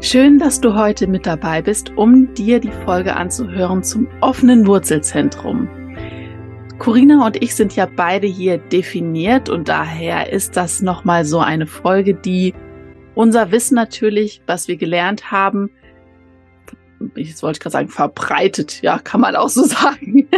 Schön, 0.00 0.38
dass 0.38 0.60
du 0.60 0.74
heute 0.74 1.06
mit 1.06 1.26
dabei 1.26 1.62
bist, 1.62 1.96
um 1.96 2.32
dir 2.34 2.60
die 2.60 2.70
Folge 2.84 3.16
anzuhören 3.16 3.82
zum 3.82 4.06
offenen 4.20 4.66
Wurzelzentrum. 4.66 5.68
Corinna 6.78 7.24
und 7.24 7.42
ich 7.42 7.54
sind 7.54 7.74
ja 7.74 7.86
beide 7.86 8.26
hier 8.26 8.58
definiert 8.58 9.48
und 9.48 9.68
daher 9.68 10.30
ist 10.30 10.56
das 10.56 10.82
nochmal 10.82 11.24
so 11.24 11.40
eine 11.40 11.66
Folge, 11.66 12.14
die 12.14 12.54
unser 13.14 13.50
Wissen 13.50 13.74
natürlich, 13.74 14.42
was 14.46 14.68
wir 14.68 14.76
gelernt 14.76 15.30
haben, 15.30 15.70
ich 17.14 17.42
wollte 17.42 17.60
gerade 17.60 17.72
sagen, 17.72 17.88
verbreitet, 17.88 18.82
ja, 18.82 18.98
kann 18.98 19.22
man 19.22 19.34
auch 19.34 19.48
so 19.48 19.64
sagen, 19.64 20.28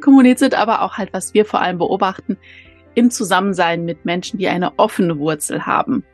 kommuniziert, 0.00 0.54
aber 0.54 0.82
auch 0.82 0.96
halt, 0.96 1.12
was 1.12 1.34
wir 1.34 1.44
vor 1.44 1.60
allem 1.60 1.78
beobachten, 1.78 2.38
im 2.94 3.10
Zusammensein 3.10 3.84
mit 3.84 4.04
Menschen, 4.04 4.38
die 4.38 4.46
eine 4.48 4.78
offene 4.78 5.18
Wurzel 5.18 5.66
haben. 5.66 6.04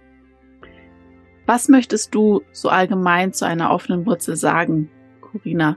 Was 1.53 1.69
möchtest 1.69 2.15
du 2.15 2.43
so 2.53 2.69
allgemein 2.69 3.33
zu 3.33 3.44
einer 3.44 3.72
offenen 3.72 4.06
Wurzel 4.06 4.37
sagen, 4.37 4.88
Corinna? 5.21 5.77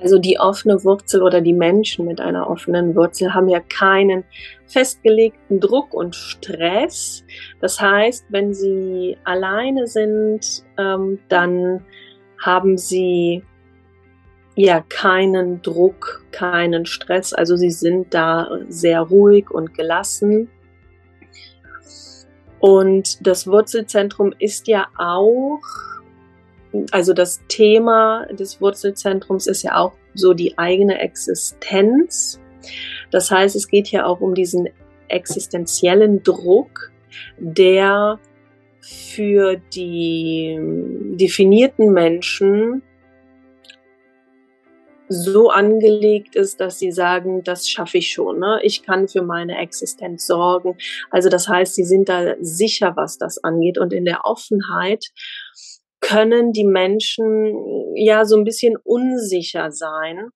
Also 0.00 0.18
die 0.18 0.40
offene 0.40 0.82
Wurzel 0.82 1.22
oder 1.22 1.42
die 1.42 1.52
Menschen 1.52 2.06
mit 2.06 2.18
einer 2.18 2.48
offenen 2.48 2.96
Wurzel 2.96 3.34
haben 3.34 3.48
ja 3.48 3.60
keinen 3.60 4.24
festgelegten 4.66 5.60
Druck 5.60 5.92
und 5.92 6.14
Stress. 6.14 7.22
Das 7.60 7.78
heißt, 7.78 8.24
wenn 8.30 8.54
sie 8.54 9.18
alleine 9.24 9.86
sind, 9.86 10.64
ähm, 10.78 11.18
dann 11.28 11.84
haben 12.42 12.78
sie 12.78 13.44
ja 14.54 14.82
keinen 14.88 15.60
Druck, 15.60 16.24
keinen 16.30 16.86
Stress. 16.86 17.34
Also 17.34 17.56
sie 17.56 17.70
sind 17.70 18.14
da 18.14 18.48
sehr 18.70 19.02
ruhig 19.02 19.50
und 19.50 19.74
gelassen. 19.74 20.48
Und 22.66 23.24
das 23.24 23.46
Wurzelzentrum 23.46 24.34
ist 24.40 24.66
ja 24.66 24.88
auch, 24.98 25.60
also 26.90 27.12
das 27.12 27.40
Thema 27.46 28.26
des 28.32 28.60
Wurzelzentrums 28.60 29.46
ist 29.46 29.62
ja 29.62 29.76
auch 29.76 29.92
so 30.14 30.34
die 30.34 30.58
eigene 30.58 30.98
Existenz. 30.98 32.40
Das 33.12 33.30
heißt, 33.30 33.54
es 33.54 33.68
geht 33.68 33.92
ja 33.92 34.04
auch 34.04 34.20
um 34.20 34.34
diesen 34.34 34.68
existenziellen 35.06 36.24
Druck, 36.24 36.90
der 37.38 38.18
für 38.80 39.58
die 39.72 40.58
definierten 41.14 41.92
Menschen 41.92 42.82
so 45.08 45.50
angelegt 45.50 46.36
ist, 46.36 46.60
dass 46.60 46.78
sie 46.78 46.92
sagen, 46.92 47.42
das 47.44 47.68
schaffe 47.68 47.98
ich 47.98 48.10
schon. 48.10 48.40
Ne? 48.40 48.60
Ich 48.62 48.82
kann 48.82 49.08
für 49.08 49.22
meine 49.22 49.58
Existenz 49.58 50.26
sorgen. 50.26 50.76
Also 51.10 51.28
das 51.28 51.48
heißt, 51.48 51.74
sie 51.74 51.84
sind 51.84 52.08
da 52.08 52.34
sicher, 52.40 52.94
was 52.96 53.18
das 53.18 53.42
angeht. 53.42 53.78
Und 53.78 53.92
in 53.92 54.04
der 54.04 54.24
Offenheit 54.24 55.04
können 56.00 56.52
die 56.52 56.64
Menschen 56.64 57.94
ja 57.96 58.24
so 58.24 58.36
ein 58.36 58.44
bisschen 58.44 58.76
unsicher 58.82 59.70
sein. 59.70 60.28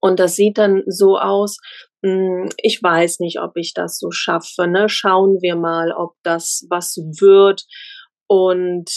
Und 0.00 0.20
das 0.20 0.36
sieht 0.36 0.58
dann 0.58 0.82
so 0.86 1.18
aus, 1.18 1.58
hm, 2.04 2.48
ich 2.58 2.82
weiß 2.82 3.20
nicht, 3.20 3.40
ob 3.40 3.56
ich 3.56 3.74
das 3.74 3.98
so 3.98 4.10
schaffe. 4.10 4.68
Ne? 4.68 4.88
Schauen 4.88 5.38
wir 5.40 5.56
mal, 5.56 5.92
ob 5.92 6.12
das 6.22 6.66
was 6.70 6.96
wird. 6.96 7.64
Und 8.26 8.90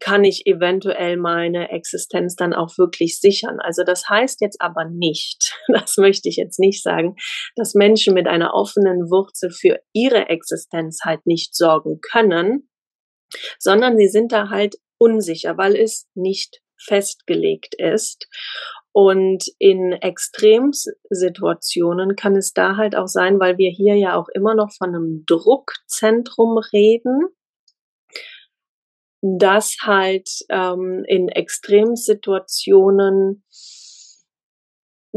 kann 0.00 0.24
ich 0.24 0.46
eventuell 0.46 1.16
meine 1.16 1.70
Existenz 1.70 2.36
dann 2.36 2.52
auch 2.52 2.76
wirklich 2.76 3.20
sichern. 3.20 3.58
Also 3.58 3.84
das 3.84 4.06
heißt 4.08 4.42
jetzt 4.42 4.60
aber 4.60 4.84
nicht, 4.84 5.56
das 5.68 5.96
möchte 5.96 6.28
ich 6.28 6.36
jetzt 6.36 6.58
nicht 6.58 6.82
sagen, 6.82 7.16
dass 7.54 7.74
Menschen 7.74 8.12
mit 8.12 8.26
einer 8.26 8.52
offenen 8.54 9.10
Wurzel 9.10 9.50
für 9.50 9.80
ihre 9.94 10.28
Existenz 10.28 11.00
halt 11.04 11.24
nicht 11.26 11.54
sorgen 11.54 12.00
können, 12.00 12.68
sondern 13.58 13.96
sie 13.96 14.08
sind 14.08 14.32
da 14.32 14.50
halt 14.50 14.76
unsicher, 14.98 15.56
weil 15.56 15.74
es 15.74 16.06
nicht 16.14 16.60
festgelegt 16.78 17.74
ist. 17.78 18.28
Und 18.92 19.44
in 19.58 19.92
Extremsituationen 19.92 22.14
kann 22.16 22.36
es 22.36 22.52
da 22.52 22.76
halt 22.76 22.94
auch 22.96 23.08
sein, 23.08 23.40
weil 23.40 23.56
wir 23.58 23.70
hier 23.70 23.94
ja 23.94 24.16
auch 24.16 24.28
immer 24.32 24.54
noch 24.54 24.72
von 24.72 24.94
einem 24.94 25.24
Druckzentrum 25.26 26.58
reden, 26.72 27.28
dass 29.38 29.76
halt 29.82 30.28
ähm, 30.48 31.04
in 31.06 31.28
Extremsituationen 31.28 33.44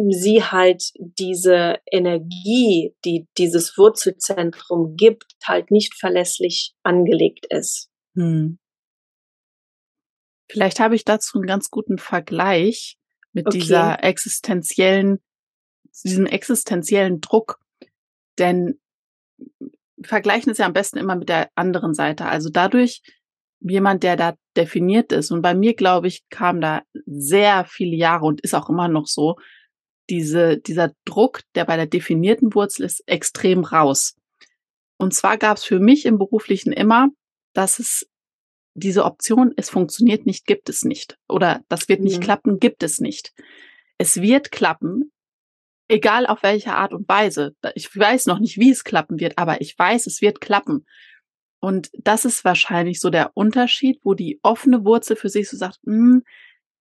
sie 0.10 0.44
halt 0.44 0.92
diese 0.96 1.78
Energie, 1.92 2.96
die 3.06 3.28
dieses 3.38 3.78
Wurzelzentrum 3.78 4.96
gibt, 4.96 5.26
halt 5.44 5.72
nicht 5.72 5.96
verlässlich 5.96 6.74
angelegt 6.84 7.46
ist. 7.50 7.90
Hm. 8.16 8.60
Vielleicht 10.50 10.80
habe 10.80 10.96
ich 10.96 11.06
dazu 11.06 11.38
einen 11.38 11.48
ganz 11.48 11.70
guten 11.70 11.98
Vergleich 11.98 12.98
mit 13.34 13.48
okay. 13.48 13.60
dieser 13.60 14.04
existenziellen, 14.04 15.20
diesem 16.04 16.26
existenziellen 16.26 17.22
Druck. 17.22 17.60
Denn 18.40 18.80
vergleichen 20.04 20.52
es 20.52 20.58
ja 20.58 20.66
am 20.66 20.74
besten 20.74 20.98
immer 20.98 21.16
mit 21.16 21.30
der 21.30 21.52
anderen 21.56 21.94
Seite. 21.94 22.26
Also 22.26 22.50
dadurch, 22.50 23.02
jemand, 23.62 24.04
der 24.04 24.16
da 24.16 24.36
definiert 24.56 25.12
ist. 25.12 25.32
Und 25.32 25.42
bei 25.42 25.54
mir, 25.54 25.76
glaube 25.76 26.08
ich, 26.08 26.28
kam 26.30 26.62
da 26.62 26.82
sehr 27.06 27.66
viele 27.66 27.96
Jahre 27.96 28.26
und 28.26 28.42
ist 28.42 28.56
auch 28.56 28.70
immer 28.70 28.88
noch 28.88 29.08
so, 29.08 29.36
diese, 30.10 30.58
dieser 30.58 30.92
Druck, 31.06 31.42
der 31.56 31.66
bei 31.66 31.76
der 31.76 31.86
definierten 31.86 32.54
Wurzel 32.56 32.86
ist, 32.86 33.04
extrem 33.08 33.64
raus. 33.64 34.16
Und 34.98 35.14
zwar 35.14 35.38
gab 35.38 35.58
es 35.58 35.64
für 35.64 35.80
mich 35.80 36.06
im 36.06 36.18
Beruflichen 36.18 36.74
immer, 36.74 37.10
dass 37.54 37.80
es 37.80 38.08
diese 38.74 39.06
Option, 39.06 39.54
es 39.56 39.70
funktioniert 39.70 40.26
nicht, 40.26 40.46
gibt 40.46 40.70
es 40.70 40.84
nicht. 40.84 41.18
Oder 41.28 41.62
das 41.70 41.90
wird 41.90 42.02
nicht 42.02 42.20
mhm. 42.20 42.24
klappen, 42.24 42.60
gibt 42.60 42.84
es 42.84 43.00
nicht. 43.00 43.34
es 43.98 44.22
wird 44.22 44.52
klappen, 44.52 45.12
egal 45.90 46.26
auf 46.26 46.42
welche 46.42 46.74
Art 46.74 46.94
und 46.94 47.08
Weise. 47.10 47.56
Ich 47.76 47.96
weiß 47.96 48.28
noch 48.28 48.40
nicht, 48.40 48.58
wie 48.58 48.72
es 48.72 48.84
klappen 48.84 49.20
wird, 49.20 49.38
aber 49.38 49.62
ich 49.62 49.78
weiß, 49.78 50.08
es 50.08 50.22
wird 50.22 50.40
klappen. 50.40 50.86
Und 51.60 51.90
das 51.94 52.26
ist 52.26 52.46
wahrscheinlich 52.46 53.00
so 53.00 53.10
der 53.10 53.32
Unterschied, 53.36 54.00
wo 54.04 54.14
die 54.14 54.40
offene 54.44 54.86
Wurzel 54.86 55.16
für 55.16 55.30
sich 55.30 55.50
so 55.50 55.58
sagt, 55.58 55.80
hm, 55.86 56.24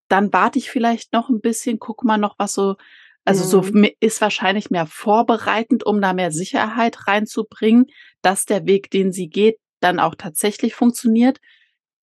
dann 0.09 0.33
warte 0.33 0.59
ich 0.59 0.71
vielleicht 0.71 1.13
noch 1.13 1.29
ein 1.29 1.41
bisschen, 1.41 1.79
guck 1.79 2.05
mal 2.05 2.17
noch, 2.17 2.37
was 2.39 2.53
so, 2.53 2.77
also 3.25 3.59
mhm. 3.61 3.73
so 3.73 3.89
ist 4.01 4.21
wahrscheinlich 4.21 4.71
mehr 4.71 4.87
vorbereitend, 4.87 5.85
um 5.85 6.01
da 6.01 6.13
mehr 6.13 6.31
Sicherheit 6.31 7.07
reinzubringen, 7.07 7.87
dass 8.23 8.47
der 8.47 8.67
Weg, 8.67 8.91
den 8.91 9.13
sie 9.13 9.29
geht, 9.29 9.59
dann 9.81 10.01
auch 10.01 10.15
tatsächlich 10.15 10.75
funktioniert. 10.75 11.39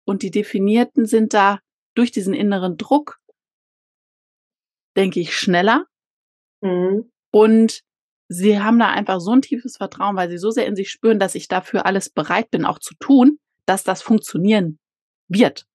Und 0.05 0.23
die 0.23 0.31
Definierten 0.31 1.07
sind 1.07 1.33
da 1.33 1.61
durch 1.95 2.11
diesen 2.11 2.35
inneren 2.35 2.77
Druck, 2.77 3.21
denke 4.97 5.21
ich, 5.21 5.37
schneller. 5.37 5.87
Mhm. 6.61 7.11
Und 7.31 7.84
sie 8.29 8.61
haben 8.61 8.79
da 8.79 8.91
einfach 8.91 9.21
so 9.21 9.33
ein 9.33 9.43
tiefes 9.43 9.77
Vertrauen, 9.77 10.17
weil 10.17 10.29
sie 10.29 10.39
so 10.39 10.51
sehr 10.51 10.67
in 10.67 10.77
sich 10.77 10.91
spüren, 10.91 11.19
dass 11.19 11.35
ich 11.35 11.49
dafür 11.49 11.87
alles 11.87 12.11
bereit 12.11 12.51
bin, 12.51 12.65
auch 12.65 12.79
zu 12.79 12.95
tun, 12.99 13.39
dass 13.67 13.85
das 13.85 14.03
funktionieren 14.03 14.79
wird. 15.29 15.67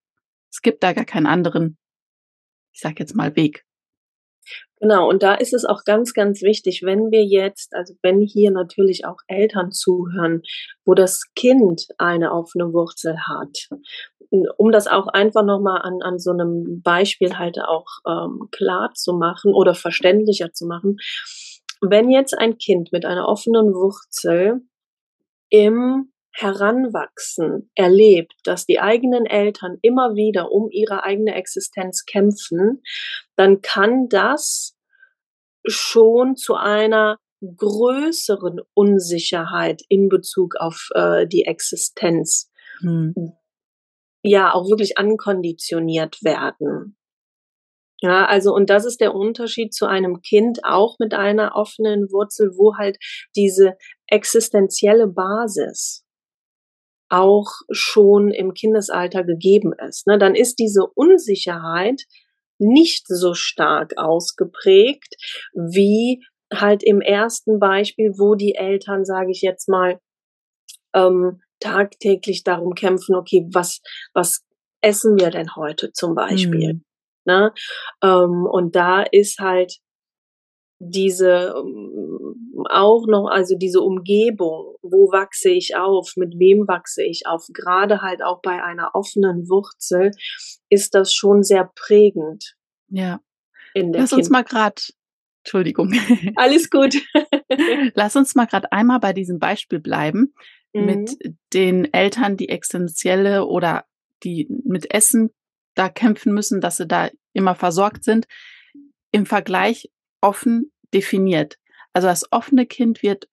Es 0.50 0.62
gibt 0.62 0.82
da 0.82 0.92
gar 0.92 1.04
keinen 1.04 1.26
anderen, 1.26 1.78
ich 2.72 2.80
sag 2.80 2.98
jetzt 2.98 3.14
mal, 3.14 3.36
Weg. 3.36 3.64
Genau, 4.80 5.08
und 5.08 5.22
da 5.22 5.34
ist 5.34 5.52
es 5.52 5.64
auch 5.64 5.84
ganz, 5.84 6.14
ganz 6.14 6.40
wichtig, 6.42 6.82
wenn 6.82 7.10
wir 7.10 7.24
jetzt, 7.24 7.74
also 7.74 7.94
wenn 8.02 8.20
hier 8.20 8.50
natürlich 8.50 9.04
auch 9.04 9.18
Eltern 9.26 9.72
zuhören, 9.72 10.42
wo 10.86 10.94
das 10.94 11.24
Kind 11.34 11.86
eine 11.98 12.32
offene 12.32 12.72
Wurzel 12.72 13.16
hat, 13.28 13.68
um 14.56 14.72
das 14.72 14.86
auch 14.86 15.08
einfach 15.08 15.44
nochmal 15.44 15.82
an, 15.82 16.00
an 16.02 16.18
so 16.18 16.30
einem 16.30 16.80
Beispiel 16.82 17.36
halt 17.36 17.58
auch 17.60 17.86
ähm, 18.08 18.48
klar 18.52 18.92
zu 18.94 19.12
machen 19.12 19.52
oder 19.52 19.74
verständlicher 19.74 20.52
zu 20.52 20.66
machen. 20.66 20.96
Wenn 21.80 22.10
jetzt 22.10 22.36
ein 22.36 22.58
Kind 22.58 22.92
mit 22.92 23.04
einer 23.04 23.26
offenen 23.26 23.72
Wurzel 23.72 24.60
im 25.48 26.12
Heranwachsen 26.32 27.70
erlebt, 27.74 28.34
dass 28.44 28.66
die 28.66 28.80
eigenen 28.80 29.26
Eltern 29.26 29.78
immer 29.82 30.14
wieder 30.14 30.52
um 30.52 30.68
ihre 30.70 31.02
eigene 31.02 31.34
Existenz 31.34 32.04
kämpfen, 32.04 32.82
dann 33.36 33.62
kann 33.62 34.08
das 34.08 34.76
schon 35.66 36.36
zu 36.36 36.54
einer 36.54 37.18
größeren 37.42 38.60
Unsicherheit 38.74 39.82
in 39.88 40.08
Bezug 40.08 40.56
auf 40.56 40.88
äh, 40.94 41.26
die 41.26 41.44
Existenz 41.44 42.50
hm. 42.80 43.14
ja 44.22 44.52
auch 44.52 44.68
wirklich 44.68 44.98
ankonditioniert 44.98 46.22
werden. 46.22 46.96
Ja, 48.02 48.24
also 48.24 48.54
und 48.54 48.70
das 48.70 48.86
ist 48.86 49.00
der 49.00 49.14
Unterschied 49.14 49.74
zu 49.74 49.86
einem 49.86 50.22
Kind 50.22 50.60
auch 50.64 50.98
mit 50.98 51.12
einer 51.12 51.54
offenen 51.54 52.10
Wurzel, 52.10 52.52
wo 52.56 52.76
halt 52.76 52.96
diese 53.36 53.76
existenzielle 54.06 55.06
Basis 55.06 56.04
auch 57.10 57.50
schon 57.70 58.30
im 58.30 58.54
Kindesalter 58.54 59.24
gegeben 59.24 59.72
ist. 59.86 60.06
Ne? 60.06 60.16
Dann 60.16 60.34
ist 60.34 60.58
diese 60.58 60.86
Unsicherheit 60.94 62.04
nicht 62.58 63.06
so 63.08 63.34
stark 63.34 63.98
ausgeprägt 63.98 65.16
wie 65.52 66.22
halt 66.52 66.82
im 66.82 67.00
ersten 67.00 67.58
Beispiel, 67.58 68.12
wo 68.18 68.34
die 68.34 68.54
Eltern, 68.54 69.04
sage 69.04 69.30
ich 69.30 69.42
jetzt 69.42 69.68
mal, 69.68 69.98
ähm, 70.94 71.40
tagtäglich 71.58 72.42
darum 72.44 72.74
kämpfen, 72.74 73.14
okay, 73.14 73.46
was, 73.52 73.80
was 74.14 74.42
essen 74.80 75.18
wir 75.18 75.30
denn 75.30 75.54
heute 75.56 75.92
zum 75.92 76.14
Beispiel? 76.14 76.74
Mhm. 76.74 76.84
Ne? 77.24 77.52
Ähm, 78.02 78.46
und 78.50 78.74
da 78.76 79.02
ist 79.02 79.38
halt 79.38 79.78
diese 80.80 81.54
ähm, 81.56 82.34
auch 82.70 83.06
noch, 83.06 83.28
also 83.30 83.54
diese 83.56 83.80
Umgebung, 83.80 84.76
wo 84.82 85.12
wachse 85.12 85.50
ich 85.50 85.76
auf, 85.76 86.12
mit 86.16 86.38
wem 86.38 86.66
wachse 86.66 87.04
ich 87.04 87.26
auf, 87.26 87.44
gerade 87.52 88.00
halt 88.00 88.22
auch 88.22 88.40
bei 88.40 88.62
einer 88.62 88.90
offenen 88.94 89.48
Wurzel, 89.48 90.10
ist 90.70 90.94
das 90.94 91.12
schon 91.12 91.42
sehr 91.42 91.70
prägend. 91.74 92.56
Ja. 92.88 93.20
Lass 93.74 94.12
uns 94.12 94.30
mal 94.30 94.42
gerade, 94.42 94.82
Entschuldigung. 95.44 95.92
Alles 96.36 96.70
gut. 96.70 96.96
Lass 97.94 98.16
uns 98.16 98.34
mal 98.34 98.46
gerade 98.46 98.72
einmal 98.72 99.00
bei 99.00 99.12
diesem 99.12 99.38
Beispiel 99.38 99.80
bleiben 99.80 100.34
mhm. 100.72 100.84
mit 100.84 101.18
den 101.52 101.92
Eltern, 101.92 102.36
die 102.36 102.48
existenzielle 102.48 103.46
oder 103.46 103.84
die 104.24 104.48
mit 104.64 104.92
Essen 104.92 105.30
da 105.80 105.88
kämpfen 105.88 106.32
müssen, 106.34 106.60
dass 106.60 106.76
sie 106.76 106.86
da 106.86 107.10
immer 107.32 107.54
versorgt 107.54 108.04
sind. 108.04 108.26
Im 109.12 109.26
Vergleich 109.26 109.90
offen 110.20 110.70
definiert. 110.92 111.56
Also 111.92 112.06
das 112.06 112.30
offene 112.30 112.66
Kind 112.66 113.02
wird 113.02 113.28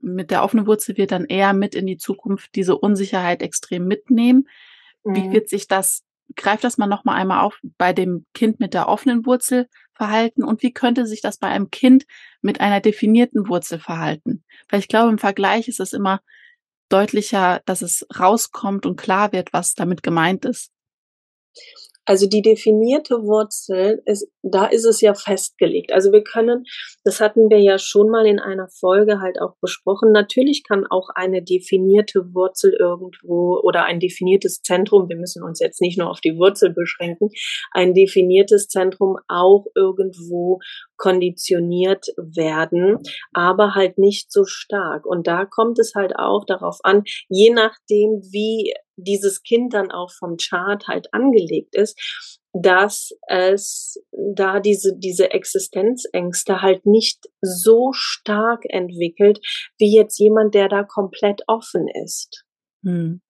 mit 0.00 0.30
der 0.30 0.44
offenen 0.44 0.66
Wurzel 0.66 0.96
wird 0.96 1.10
dann 1.10 1.24
eher 1.24 1.52
mit 1.52 1.74
in 1.74 1.86
die 1.86 1.96
Zukunft 1.96 2.54
diese 2.54 2.78
Unsicherheit 2.78 3.42
extrem 3.42 3.86
mitnehmen. 3.86 4.48
Mhm. 5.02 5.14
Wie 5.16 5.32
wird 5.32 5.48
sich 5.48 5.66
das, 5.66 6.04
greift 6.36 6.62
das 6.62 6.78
mal 6.78 6.86
nochmal 6.86 7.16
einmal 7.20 7.44
auf, 7.44 7.58
bei 7.78 7.92
dem 7.92 8.24
Kind 8.32 8.60
mit 8.60 8.74
der 8.74 8.88
offenen 8.88 9.26
Wurzel 9.26 9.66
verhalten 9.94 10.44
und 10.44 10.62
wie 10.62 10.72
könnte 10.72 11.04
sich 11.06 11.20
das 11.20 11.38
bei 11.38 11.48
einem 11.48 11.70
Kind 11.70 12.04
mit 12.40 12.60
einer 12.60 12.80
definierten 12.80 13.48
Wurzel 13.48 13.80
verhalten? 13.80 14.44
Weil 14.68 14.78
ich 14.78 14.88
glaube, 14.88 15.10
im 15.10 15.18
Vergleich 15.18 15.66
ist 15.66 15.80
es 15.80 15.92
immer 15.92 16.20
deutlicher, 16.88 17.60
dass 17.66 17.82
es 17.82 18.06
rauskommt 18.18 18.86
und 18.86 18.96
klar 18.96 19.32
wird, 19.32 19.52
was 19.52 19.74
damit 19.74 20.02
gemeint 20.04 20.44
ist. 20.44 20.70
Also 22.08 22.26
die 22.26 22.40
definierte 22.40 23.16
Wurzel 23.16 24.00
ist, 24.06 24.30
da 24.42 24.64
ist 24.64 24.86
es 24.86 25.02
ja 25.02 25.12
festgelegt. 25.12 25.92
Also 25.92 26.10
wir 26.10 26.24
können, 26.24 26.64
das 27.04 27.20
hatten 27.20 27.50
wir 27.50 27.60
ja 27.60 27.78
schon 27.78 28.08
mal 28.08 28.26
in 28.26 28.38
einer 28.38 28.66
Folge 28.68 29.20
halt 29.20 29.38
auch 29.42 29.56
besprochen. 29.60 30.10
Natürlich 30.12 30.62
kann 30.66 30.86
auch 30.86 31.10
eine 31.14 31.42
definierte 31.42 32.32
Wurzel 32.32 32.72
irgendwo 32.72 33.60
oder 33.62 33.84
ein 33.84 34.00
definiertes 34.00 34.62
Zentrum, 34.62 35.10
wir 35.10 35.16
müssen 35.16 35.42
uns 35.42 35.60
jetzt 35.60 35.82
nicht 35.82 35.98
nur 35.98 36.08
auf 36.08 36.22
die 36.22 36.38
Wurzel 36.38 36.72
beschränken, 36.72 37.28
ein 37.72 37.92
definiertes 37.92 38.68
Zentrum 38.68 39.18
auch 39.28 39.66
irgendwo 39.74 40.60
konditioniert 40.98 42.06
werden, 42.16 42.98
aber 43.32 43.74
halt 43.74 43.96
nicht 43.96 44.30
so 44.30 44.44
stark. 44.44 45.06
Und 45.06 45.26
da 45.26 45.46
kommt 45.46 45.78
es 45.78 45.94
halt 45.94 46.16
auch 46.16 46.44
darauf 46.44 46.78
an, 46.82 47.04
je 47.28 47.50
nachdem, 47.50 48.20
wie 48.30 48.74
dieses 48.96 49.42
Kind 49.42 49.72
dann 49.72 49.90
auch 49.90 50.10
vom 50.10 50.36
Chart 50.36 50.86
halt 50.88 51.14
angelegt 51.14 51.74
ist, 51.74 51.98
dass 52.52 53.10
es 53.28 54.02
da 54.34 54.60
diese, 54.60 54.96
diese 54.96 55.30
Existenzängste 55.30 56.62
halt 56.62 56.84
nicht 56.84 57.28
so 57.40 57.92
stark 57.92 58.64
entwickelt, 58.68 59.38
wie 59.78 59.94
jetzt 59.94 60.18
jemand, 60.18 60.54
der 60.54 60.68
da 60.68 60.82
komplett 60.82 61.42
offen 61.46 61.86
ist. 62.04 62.44
Hm. 62.84 63.20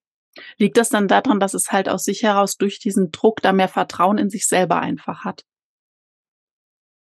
Liegt 0.57 0.77
das 0.77 0.89
dann 0.89 1.07
daran, 1.07 1.39
dass 1.39 1.53
es 1.53 1.71
halt 1.71 1.89
aus 1.89 2.03
sich 2.03 2.23
heraus 2.23 2.57
durch 2.57 2.79
diesen 2.79 3.11
Druck 3.11 3.41
da 3.41 3.51
mehr 3.51 3.67
Vertrauen 3.67 4.17
in 4.17 4.29
sich 4.29 4.47
selber 4.47 4.79
einfach 4.79 5.25
hat? 5.25 5.43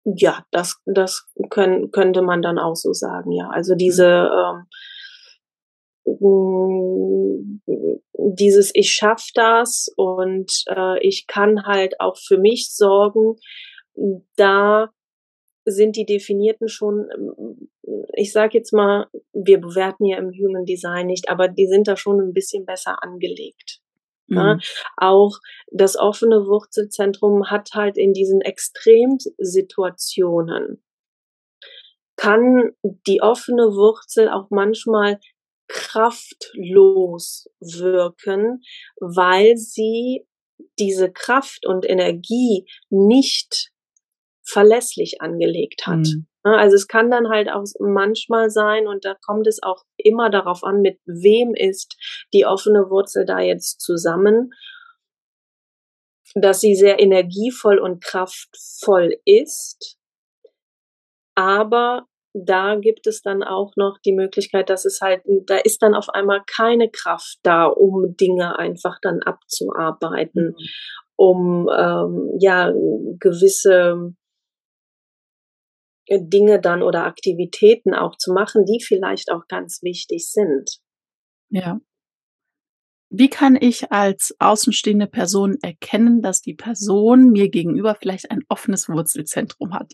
Ja, 0.06 0.46
das, 0.52 0.80
das 0.86 1.28
können, 1.50 1.92
könnte 1.92 2.22
man 2.22 2.44
dann 2.44 2.60
auch 2.60 2.76
so 2.76 2.94
sagen, 2.94 3.32
ja. 3.32 3.50
Also 3.50 3.74
diese, 3.76 4.30
ähm, 4.32 4.68
dieses 8.38 8.72
Ich 8.76 8.92
schaff 8.92 9.30
das 9.34 9.92
und 9.98 10.52
äh, 10.70 11.00
ich 11.06 11.26
kann 11.28 11.66
halt 11.66 12.00
auch 12.00 12.18
für 12.18 12.38
mich 12.38 12.70
sorgen, 12.72 13.36
da 14.36 14.92
sind 15.66 15.96
die 15.96 16.06
Definierten 16.06 16.68
schon, 16.68 17.08
ich 18.14 18.32
sage 18.32 18.60
jetzt 18.60 18.72
mal, 18.72 19.08
wir 19.34 19.60
bewerten 19.60 20.06
ja 20.06 20.18
im 20.18 20.30
Human 20.32 20.66
Design 20.66 21.08
nicht, 21.08 21.30
aber 21.30 21.48
die 21.48 21.66
sind 21.66 21.88
da 21.88 21.98
schon 21.98 22.20
ein 22.20 22.34
bisschen 22.34 22.66
besser 22.66 23.02
angelegt. 23.02 23.80
Mhm. 24.28 24.38
Ja, 24.38 24.60
auch 24.98 25.40
das 25.72 25.98
offene 25.98 26.46
Wurzelzentrum 26.46 27.50
hat 27.50 27.70
halt 27.74 27.98
in 27.98 28.14
diesen 28.14 28.42
Extremsituationen 28.42 30.84
kann 32.18 32.72
die 32.84 33.22
offene 33.22 33.74
Wurzel 33.74 34.30
auch 34.30 34.50
manchmal 34.50 35.20
kraftlos 35.68 37.48
wirken, 37.60 38.62
weil 39.00 39.58
sie 39.58 40.26
diese 40.80 41.12
Kraft 41.12 41.66
und 41.66 41.88
Energie 41.88 42.66
nicht 42.90 43.72
verlässlich 44.44 45.22
angelegt 45.22 45.88
hat. 45.88 46.00
Mhm. 46.00 46.28
Also 46.54 46.76
es 46.76 46.88
kann 46.88 47.10
dann 47.10 47.30
halt 47.30 47.50
auch 47.50 47.64
manchmal 47.80 48.50
sein, 48.50 48.88
und 48.88 49.04
da 49.04 49.16
kommt 49.26 49.48
es 49.48 49.64
auch 49.64 49.84
immer 49.98 50.30
darauf 50.30 50.64
an, 50.64 50.82
mit 50.82 51.00
wem 51.06 51.56
ist 51.56 51.98
die 52.34 52.46
offene 52.46 52.90
Wurzel 52.90 53.26
da 53.26 53.40
jetzt 53.40 53.82
zusammen, 53.82 54.52
dass 56.36 56.62
sie 56.62 56.76
sehr 56.76 57.00
energievoll 57.00 57.80
und 57.80 58.04
kraftvoll 58.04 59.16
ist, 59.26 59.98
aber 61.36 62.06
da 62.34 62.76
gibt 62.76 63.08
es 63.08 63.22
dann 63.22 63.44
auch 63.44 63.74
noch 63.78 63.98
die 64.04 64.12
Möglichkeit, 64.12 64.70
dass 64.70 64.84
es 64.86 65.00
halt, 65.02 65.22
da 65.48 65.56
ist 65.58 65.82
dann 65.82 65.96
auf 65.96 66.10
einmal 66.10 66.44
keine 66.46 66.90
Kraft 66.92 67.40
da, 67.44 67.66
um 67.66 68.16
Dinge 68.18 68.60
einfach 68.60 69.00
dann 69.02 69.22
abzuarbeiten, 69.22 70.48
mhm. 70.48 70.56
um 71.16 71.70
ähm, 71.76 72.32
ja 72.40 72.72
gewisse 73.20 74.14
Dinge 76.10 76.60
dann 76.60 76.82
oder 76.82 77.06
Aktivitäten 77.06 77.94
auch 77.94 78.18
zu 78.18 78.34
machen, 78.34 78.66
die 78.66 78.84
vielleicht 78.84 79.32
auch 79.32 79.48
ganz 79.48 79.82
wichtig 79.82 80.30
sind. 80.30 80.80
Ja. 81.50 81.80
Wie 83.10 83.30
kann 83.30 83.56
ich 83.60 83.92
als 83.92 84.36
außenstehende 84.40 85.08
Person 85.08 85.58
erkennen, 85.62 86.22
dass 86.22 86.42
die 86.42 86.56
Person 86.56 87.32
mir 87.32 87.50
gegenüber 87.50 87.96
vielleicht 87.96 88.32
ein 88.32 88.44
offenes 88.50 88.90
Wurzelzentrum 88.90 89.74
hat? 89.74 89.94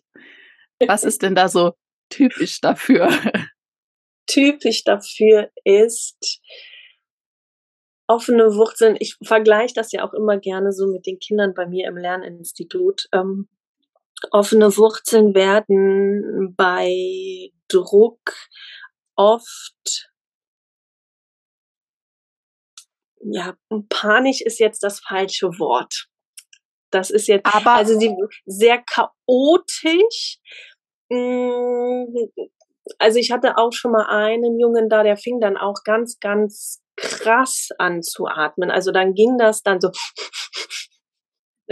Was 0.88 1.04
ist 1.04 1.22
denn 1.22 1.36
da 1.36 1.48
so 1.48 1.74
typisch 2.10 2.62
dafür? 2.62 3.10
Typisch 4.28 4.84
dafür 4.84 5.52
ist 5.66 6.42
offene 8.08 8.56
Wurzeln. 8.56 8.96
Ich 9.00 9.18
vergleiche 9.24 9.74
das 9.74 9.92
ja 9.92 10.04
auch 10.04 10.14
immer 10.14 10.38
gerne 10.38 10.72
so 10.72 10.88
mit 10.88 11.06
den 11.06 11.20
Kindern 11.20 11.54
bei 11.54 11.66
mir 11.66 11.88
im 11.88 11.98
Lerninstitut. 11.98 13.08
Ähm, 13.14 13.50
offene 14.32 14.76
Wurzeln 14.78 15.34
werden 15.34 16.54
bei 16.56 17.52
Druck 17.68 18.36
oft 19.16 20.12
ja, 23.24 23.56
panisch 23.90 24.42
ist 24.42 24.60
jetzt 24.60 24.84
das 24.84 25.00
falsche 25.00 25.48
Wort. 25.60 26.08
Das 26.92 27.10
ist 27.10 27.28
jetzt, 27.28 27.46
Aber 27.46 27.74
also 27.74 27.98
sie 27.98 28.14
sehr 28.46 28.84
chaotisch. 28.84 30.40
Mm, 31.10 32.06
also 33.00 33.20
ich 33.20 33.32
hatte 33.32 33.58
auch 33.58 33.72
schon 33.72 33.92
mal 33.92 34.08
einen 34.08 34.60
Jungen 34.60 34.90
da, 34.90 35.04
der 35.04 35.18
fing 35.18 35.40
dann 35.40 35.58
auch 35.58 35.84
ganz, 35.84 36.20
ganz 36.20 36.82
krass 36.98 37.70
an 37.78 38.02
zu 38.02 38.28
atmen. 38.28 38.72
Also 38.72 38.92
dann 38.92 39.14
ging 39.14 39.38
das 39.38 39.64
dann 39.64 39.80
so 39.80 39.92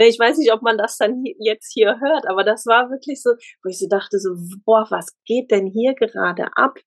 ich 0.06 0.18
weiß 0.18 0.38
nicht, 0.38 0.52
ob 0.52 0.62
man 0.62 0.78
das 0.78 0.96
dann 0.96 1.22
jetzt 1.38 1.72
hier 1.72 1.98
hört, 2.00 2.26
aber 2.28 2.44
das 2.44 2.66
war 2.66 2.90
wirklich 2.90 3.22
so, 3.22 3.30
wo 3.62 3.68
ich 3.68 3.78
so 3.78 3.86
dachte, 3.88 4.18
so, 4.18 4.30
boah, 4.64 4.86
was 4.90 5.06
geht 5.24 5.50
denn 5.50 5.66
hier 5.66 5.94
gerade 5.94 6.46
ab? 6.56 6.78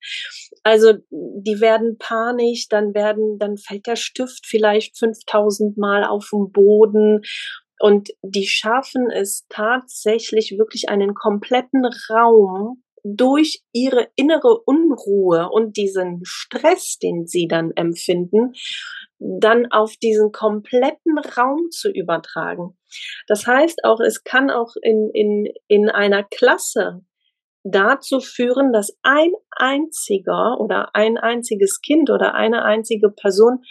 Also, 0.63 0.93
die 1.12 1.60
werden 1.62 1.98
panisch, 1.98 2.67
dann 2.70 2.93
werden, 2.93 3.38
dann 3.39 3.58
fällt 3.58 3.88
der 3.88 3.96
Stift 3.96 4.46
vielleicht 4.46 4.98
5000 4.98 5.77
Mal 5.77 6.03
auf 6.03 6.29
den 6.32 6.51
Boden 6.51 7.22
und 7.79 8.10
die 8.22 8.48
schaffen 8.48 9.10
es 9.10 9.46
tatsächlich 9.50 10.55
wirklich 10.58 10.89
einen 10.89 11.13
kompletten 11.13 11.86
Raum 12.10 12.83
durch 13.03 13.62
ihre 13.74 14.07
innere 14.15 14.62
Unruhe 14.65 15.50
und 15.51 15.75
diesen 15.75 16.22
Stress, 16.24 16.98
den 16.98 17.27
sie 17.27 17.48
dann 17.48 17.72
empfinden, 17.72 18.53
dann 19.19 19.72
auf 19.72 19.95
diesen 19.98 20.31
kompletten 20.31 21.17
Raum 21.17 21.69
zu 21.69 21.89
übertragen. 21.89 22.77
Das 23.27 23.45
heißt 23.45 23.83
auch, 23.83 24.00
es 24.00 24.24
kann 24.24 24.50
auch 24.50 24.75
in, 24.81 25.10
in, 25.13 25.53
in 25.67 25.89
einer 25.89 26.24
Klasse 26.24 27.01
dazu 27.63 28.19
führen, 28.19 28.74
dass 28.74 28.98
ein 29.01 29.31
einziger 29.51 30.60
oder 30.60 30.95
ein 30.95 31.17
einziges 31.17 31.81
Kind 31.81 32.10
oder 32.10 32.33
eine 32.33 32.63
einzige 32.63 33.10
Person 33.10 33.63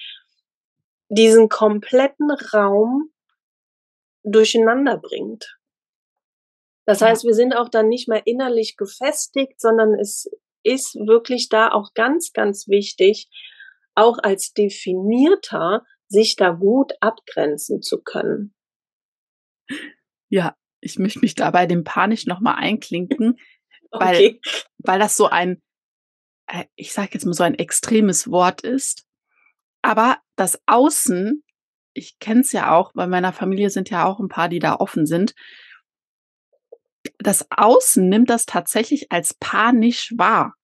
diesen 1.08 1.48
kompletten 1.48 2.30
Raum 2.54 3.10
durcheinander 4.22 4.96
bringt. 4.96 5.58
Das 6.84 7.00
heißt, 7.00 7.24
wir 7.24 7.34
sind 7.34 7.54
auch 7.54 7.68
dann 7.68 7.88
nicht 7.88 8.08
mehr 8.08 8.22
innerlich 8.26 8.76
gefestigt, 8.76 9.60
sondern 9.60 9.94
es 9.94 10.30
ist 10.64 10.94
wirklich 10.94 11.48
da 11.48 11.70
auch 11.70 11.94
ganz, 11.94 12.32
ganz 12.32 12.68
wichtig, 12.68 13.28
auch 13.94 14.18
als 14.22 14.52
Definierter 14.52 15.84
sich 16.08 16.36
da 16.36 16.50
gut 16.50 16.92
abgrenzen 17.00 17.82
zu 17.82 18.02
können. 18.02 18.54
Ja, 20.28 20.56
ich 20.80 20.98
möchte 20.98 21.20
mich 21.20 21.34
da 21.34 21.50
bei 21.50 21.66
dem 21.66 21.84
Panisch 21.84 22.26
nochmal 22.26 22.56
einklinken, 22.56 23.38
weil, 23.90 24.16
okay. 24.16 24.40
weil 24.78 24.98
das 24.98 25.16
so 25.16 25.26
ein, 25.26 25.62
äh, 26.46 26.64
ich 26.74 26.92
sage 26.92 27.10
jetzt 27.12 27.24
mal 27.24 27.32
so 27.32 27.44
ein 27.44 27.54
extremes 27.54 28.30
Wort 28.30 28.62
ist. 28.62 29.06
Aber 29.82 30.18
das 30.36 30.60
Außen, 30.66 31.42
ich 31.94 32.18
kenne 32.18 32.40
es 32.40 32.52
ja 32.52 32.74
auch, 32.74 32.92
bei 32.92 33.06
meiner 33.06 33.32
Familie 33.32 33.70
sind 33.70 33.90
ja 33.90 34.04
auch 34.04 34.20
ein 34.20 34.28
paar, 34.28 34.48
die 34.48 34.60
da 34.60 34.76
offen 34.76 35.06
sind. 35.06 35.34
Das 37.18 37.47
Außen 37.50 38.09
nimmt 38.09 38.30
das 38.30 38.47
tatsächlich 38.47 39.11
als 39.11 39.35
panisch 39.35 40.12
wahr. 40.16 40.54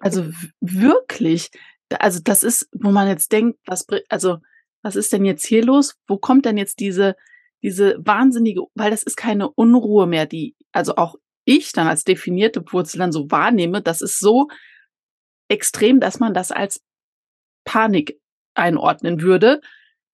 Also 0.00 0.30
wirklich, 0.60 1.50
also 1.90 2.20
das 2.22 2.42
ist, 2.42 2.68
wo 2.72 2.90
man 2.90 3.08
jetzt 3.08 3.32
denkt, 3.32 3.58
was, 3.66 3.86
also 4.08 4.38
was 4.82 4.96
ist 4.96 5.12
denn 5.12 5.24
jetzt 5.24 5.44
hier 5.46 5.64
los? 5.64 5.96
Wo 6.06 6.18
kommt 6.18 6.44
denn 6.44 6.58
jetzt 6.58 6.80
diese, 6.80 7.16
diese 7.62 7.96
wahnsinnige, 7.98 8.62
weil 8.74 8.90
das 8.90 9.02
ist 9.02 9.16
keine 9.16 9.50
Unruhe 9.50 10.06
mehr, 10.06 10.26
die, 10.26 10.54
also 10.72 10.96
auch 10.96 11.16
ich 11.44 11.72
dann 11.72 11.86
als 11.86 12.04
definierte 12.04 12.62
Wurzel 12.72 12.98
dann 12.98 13.12
so 13.12 13.30
wahrnehme, 13.30 13.80
das 13.80 14.00
ist 14.02 14.18
so 14.18 14.48
extrem, 15.48 16.00
dass 16.00 16.20
man 16.20 16.34
das 16.34 16.52
als 16.52 16.82
Panik 17.64 18.20
einordnen 18.54 19.22
würde. 19.22 19.60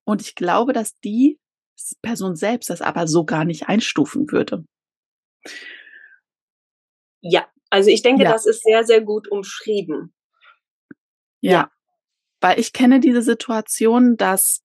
Und 0.04 0.20
ich 0.20 0.34
glaube, 0.34 0.72
dass 0.72 0.98
die 1.00 1.38
Person 2.02 2.36
selbst 2.36 2.70
das 2.70 2.82
aber 2.82 3.06
so 3.06 3.24
gar 3.24 3.44
nicht 3.44 3.68
einstufen 3.68 4.30
würde. 4.30 4.64
Ja, 7.20 7.46
also 7.70 7.90
ich 7.90 8.02
denke, 8.02 8.24
ja. 8.24 8.32
das 8.32 8.46
ist 8.46 8.62
sehr, 8.62 8.84
sehr 8.84 9.00
gut 9.00 9.28
umschrieben. 9.28 10.12
Ja. 11.40 11.52
ja. 11.52 11.70
Weil 12.40 12.58
ich 12.58 12.72
kenne 12.72 13.00
diese 13.00 13.22
Situation, 13.22 14.16
dass, 14.16 14.62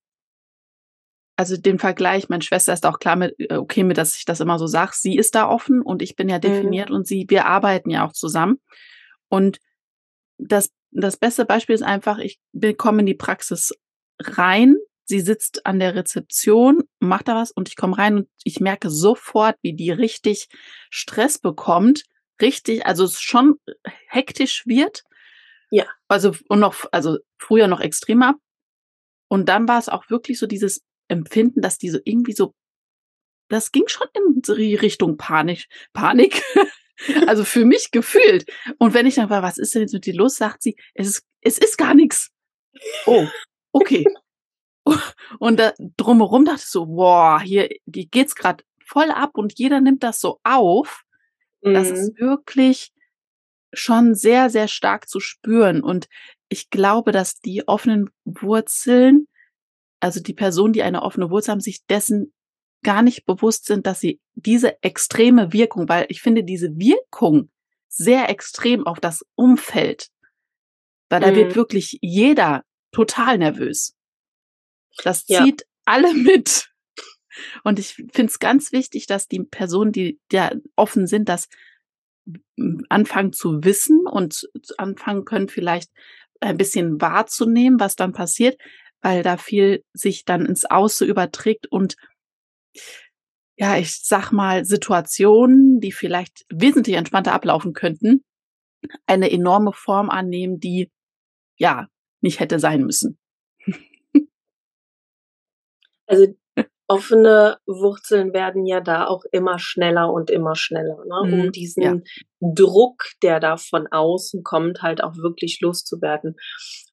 also 1.38 1.56
den 1.58 1.78
Vergleich, 1.78 2.30
meine 2.30 2.42
Schwester 2.42 2.74
ist 2.74 2.86
auch 2.86 3.00
klar 3.00 3.16
mit, 3.16 3.36
äh, 3.38 3.56
okay 3.56 3.84
mit, 3.84 3.98
dass 3.98 4.18
ich 4.18 4.26
das 4.26 4.40
immer 4.40 4.58
so 4.58 4.66
sage, 4.66 4.94
sie 4.96 5.16
ist 5.16 5.36
da 5.36 5.48
offen 5.48 5.82
und 5.82 6.02
ich 6.02 6.16
bin 6.16 6.28
ja 6.28 6.38
mhm. 6.38 6.42
definiert 6.42 6.90
mhm. 6.90 6.96
und 6.96 7.08
sie, 7.08 7.26
wir 7.30 7.46
arbeiten 7.46 7.92
ja 7.92 8.06
auch 8.06 8.14
zusammen. 8.14 8.60
Und 9.30 9.60
das, 10.38 10.72
das 10.92 11.18
beste 11.18 11.46
Beispiel 11.46 11.76
ist 11.76 11.84
einfach, 11.84 12.18
ich 12.18 12.40
komme 12.78 13.02
in 13.02 13.06
die 13.06 13.16
Praxis 13.16 13.74
rein, 14.20 14.76
sie 15.08 15.22
sitzt 15.22 15.66
an 15.66 15.80
der 15.80 15.96
Rezeption, 15.96 16.84
macht 17.00 17.28
da 17.28 17.36
was 17.36 17.52
und 17.52 17.70
ich 17.70 17.76
komme 17.76 17.98
rein 17.98 18.16
und 18.18 18.30
ich 18.44 18.60
merke 18.60 18.90
sofort, 18.90 19.56
wie 19.62 19.74
die 19.74 19.92
richtig 19.92 20.48
Stress 20.90 21.40
bekommt, 21.40 22.04
richtig, 22.42 22.86
also 22.86 23.06
es 23.06 23.20
schon 23.20 23.56
hektisch 24.08 24.66
wird. 24.66 25.04
Ja. 25.72 25.86
Also 26.08 26.36
und 26.50 26.60
noch, 26.60 26.86
also 26.92 27.18
früher 27.38 27.68
noch 27.68 27.80
extremer. 27.80 28.36
Und 29.30 29.50
dann 29.50 29.68
war 29.68 29.80
es 29.80 29.90
auch 29.90 30.10
wirklich 30.10 30.40
so 30.40 30.46
dieses 30.46 30.84
Empfinden, 31.08 31.62
dass 31.62 31.78
die 31.78 31.90
so 31.90 32.00
irgendwie 32.04 32.34
so, 32.34 32.54
das 33.50 33.72
ging 33.72 33.88
schon 33.88 34.08
in 34.14 34.42
die 34.42 34.76
Richtung 34.76 35.18
Panik, 35.18 35.68
Panik. 35.94 36.44
also 37.28 37.46
für 37.46 37.66
mich 37.66 37.92
gefühlt. 37.92 38.46
Und 38.78 38.94
wenn 38.94 39.06
ich 39.06 39.16
dann 39.16 39.30
war, 39.30 39.42
was 39.42 39.58
ist 39.58 39.74
denn 39.74 39.84
jetzt 39.84 39.94
mit 39.94 40.06
dir 40.06 40.16
los, 40.16 40.36
sagt 40.36 40.64
sie, 40.64 40.76
es 40.94 41.08
ist, 41.08 41.24
es 41.42 41.58
ist 41.58 41.78
gar 41.78 41.94
nichts. 41.94 42.30
Oh, 43.06 43.28
okay. 43.72 44.06
Und 45.39 45.60
da 45.60 45.74
drumherum 45.98 46.46
dachte 46.46 46.62
ich 46.62 46.70
so, 46.70 46.86
boah, 46.86 47.39
hier 47.39 47.70
die 47.86 48.10
geht's 48.10 48.36
gerade 48.36 48.63
voll 48.86 49.12
ab 49.12 49.32
und 49.38 49.60
jeder 49.60 49.82
nimmt 49.82 50.01
das 50.01 50.22
so 50.22 50.39
auf. 50.44 51.03
Mhm. 51.62 51.74
Das 51.74 51.89
ist 51.89 52.20
wirklich 52.20 52.94
schon 53.74 54.15
sehr, 54.15 54.50
sehr 54.50 54.67
stark 54.67 55.10
zu 55.10 55.20
spüren. 55.20 55.84
Und 55.84 56.08
ich 56.50 56.70
glaube, 56.70 57.12
dass 57.12 57.39
die 57.39 57.67
offenen 57.67 58.10
Wurzeln, 58.24 59.27
also 60.00 60.22
die 60.22 60.34
Personen, 60.34 60.74
die 60.74 60.84
eine 60.84 61.01
offene 61.03 61.29
Wurzel 61.29 61.51
haben, 61.51 61.60
sich 61.60 61.86
dessen 61.86 62.34
gar 62.84 63.01
nicht 63.01 63.25
bewusst 63.25 63.65
sind, 63.65 63.86
dass 63.86 64.00
sie 64.00 64.22
diese 64.36 64.82
extreme 64.84 65.51
Wirkung, 65.51 65.89
weil 65.89 66.06
ich 66.10 66.22
finde 66.22 66.44
diese 66.44 66.70
Wirkung 66.77 67.50
sehr 67.89 68.29
extrem 68.29 68.86
auf 68.86 69.00
das 69.00 69.25
Umfeld, 69.36 70.08
weil 71.10 71.20
da 71.20 71.32
mhm. 71.32 71.36
wird 71.36 71.56
wirklich 71.56 71.98
jeder 72.01 72.63
total 72.91 73.38
nervös. 73.38 73.97
Das 75.04 75.25
zieht 75.25 75.62
ja. 75.62 75.68
alle 75.86 76.13
mit. 76.13 76.70
Und 77.63 77.80
ich 77.80 77.94
finde 77.94 78.25
es 78.25 78.39
ganz 78.39 78.72
wichtig, 78.72 79.06
dass 79.08 79.27
die 79.27 79.44
Personen, 79.44 79.92
die 79.92 80.20
da 80.30 80.51
offen 80.75 81.08
sind, 81.08 81.30
das 81.30 81.48
anfangen 82.89 83.32
zu 83.32 83.63
wissen 83.63 84.06
und 84.06 84.50
anfangen 84.77 85.24
können, 85.24 85.48
vielleicht 85.48 85.92
ein 86.42 86.58
bisschen 86.58 87.00
wahrzunehmen, 87.00 87.80
was 87.80 87.96
dann 87.96 88.12
passiert, 88.12 88.60
weil 89.01 89.24
da 89.24 89.38
viel 89.38 89.84
sich 89.94 90.25
dann 90.25 90.46
ins 90.46 90.66
Außen 90.66 91.08
überträgt 91.08 91.68
und 91.68 91.96
ja, 93.60 93.77
ich 93.77 94.04
sag 94.04 94.32
mal, 94.32 94.66
Situationen, 94.66 95.80
die 95.80 95.92
vielleicht 95.92 96.46
wesentlich 96.50 96.96
entspannter 96.96 97.34
ablaufen 97.34 97.74
könnten, 97.74 98.24
eine 99.08 99.32
enorme 99.32 99.74
Form 99.74 100.12
annehmen, 100.12 100.60
die 100.60 100.92
ja 101.58 101.88
nicht 102.22 102.39
hätte 102.39 102.60
sein 102.60 102.84
müssen. 102.84 103.18
Also 106.08 106.28
offene 106.88 107.58
Wurzeln 107.66 108.34
werden 108.34 108.66
ja 108.66 108.80
da 108.80 109.08
auch 109.08 109.24
immer 109.32 109.60
schneller 109.60 110.12
und 110.12 110.30
immer 110.30 110.56
schneller, 110.56 111.04
ne? 111.06 111.20
um 111.22 111.46
mhm, 111.46 111.52
diesen 111.52 111.84
ja. 111.84 111.96
Druck, 112.40 113.04
der 113.22 113.42
da 113.42 113.58
von 113.58 113.88
außen 113.88 114.42
kommt, 114.44 114.82
halt 114.82 115.04
auch 115.04 115.18
wirklich 115.18 115.60
loszuwerden. 115.62 116.38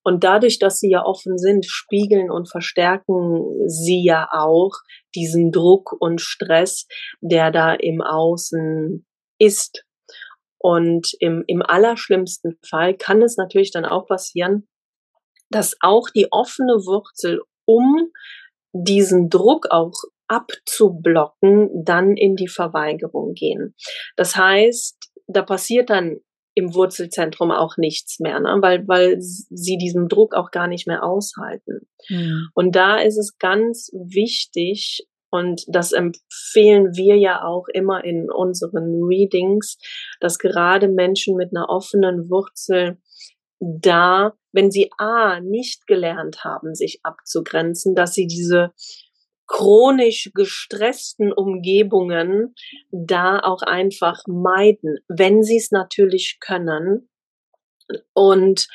Und 0.02 0.24
dadurch, 0.24 0.58
dass 0.58 0.80
sie 0.80 0.90
ja 0.90 1.04
offen 1.04 1.38
sind, 1.38 1.64
spiegeln 1.64 2.30
und 2.30 2.50
verstärken 2.50 3.68
sie 3.68 4.04
ja 4.04 4.28
auch 4.32 4.72
diesen 5.14 5.52
Druck 5.52 5.94
und 5.98 6.20
Stress, 6.20 6.86
der 7.20 7.52
da 7.52 7.72
im 7.72 8.02
Außen 8.02 9.06
ist. 9.38 9.84
Und 10.58 11.14
im, 11.20 11.44
im 11.46 11.62
allerschlimmsten 11.62 12.58
Fall 12.68 12.96
kann 12.96 13.22
es 13.22 13.36
natürlich 13.36 13.70
dann 13.70 13.84
auch 13.84 14.06
passieren, 14.06 14.66
dass 15.50 15.76
auch 15.80 16.10
die 16.10 16.32
offene 16.32 16.72
Wurzel, 16.84 17.40
um 17.64 18.10
diesen 18.74 19.30
Druck 19.30 19.66
auch 19.70 19.94
abzublocken, 20.26 21.70
dann 21.84 22.16
in 22.16 22.34
die 22.34 22.48
Verweigerung 22.48 23.34
gehen. 23.34 23.74
Das 24.16 24.36
heißt, 24.36 24.96
da 25.26 25.42
passiert 25.42 25.90
dann 25.90 26.18
im 26.54 26.74
Wurzelzentrum 26.74 27.50
auch 27.50 27.76
nichts 27.76 28.20
mehr, 28.20 28.38
ne? 28.40 28.56
weil, 28.60 28.86
weil 28.86 29.16
sie 29.18 29.76
diesen 29.76 30.08
Druck 30.08 30.34
auch 30.34 30.50
gar 30.50 30.68
nicht 30.68 30.86
mehr 30.86 31.02
aushalten. 31.02 31.88
Mhm. 32.08 32.48
Und 32.54 32.76
da 32.76 32.98
ist 32.98 33.18
es 33.18 33.38
ganz 33.38 33.90
wichtig, 33.92 35.06
und 35.30 35.64
das 35.66 35.90
empfehlen 35.90 36.94
wir 36.94 37.16
ja 37.16 37.42
auch 37.42 37.64
immer 37.72 38.04
in 38.04 38.30
unseren 38.30 39.02
Readings, 39.02 39.78
dass 40.20 40.38
gerade 40.38 40.86
Menschen 40.86 41.36
mit 41.36 41.50
einer 41.52 41.68
offenen 41.68 42.30
Wurzel 42.30 42.98
da, 43.60 44.34
wenn 44.52 44.70
sie 44.70 44.90
A, 44.98 45.40
nicht 45.40 45.86
gelernt 45.86 46.44
haben, 46.44 46.74
sich 46.74 47.00
abzugrenzen, 47.02 47.94
dass 47.94 48.14
sie 48.14 48.26
diese 48.26 48.72
chronisch 49.46 50.30
gestressten 50.34 51.32
Umgebungen 51.32 52.54
da 52.90 53.40
auch 53.40 53.62
einfach 53.62 54.22
meiden, 54.26 54.98
wenn 55.08 55.42
sie 55.42 55.58
es 55.58 55.70
natürlich 55.70 56.38
können. 56.40 57.08
Und 58.14 58.68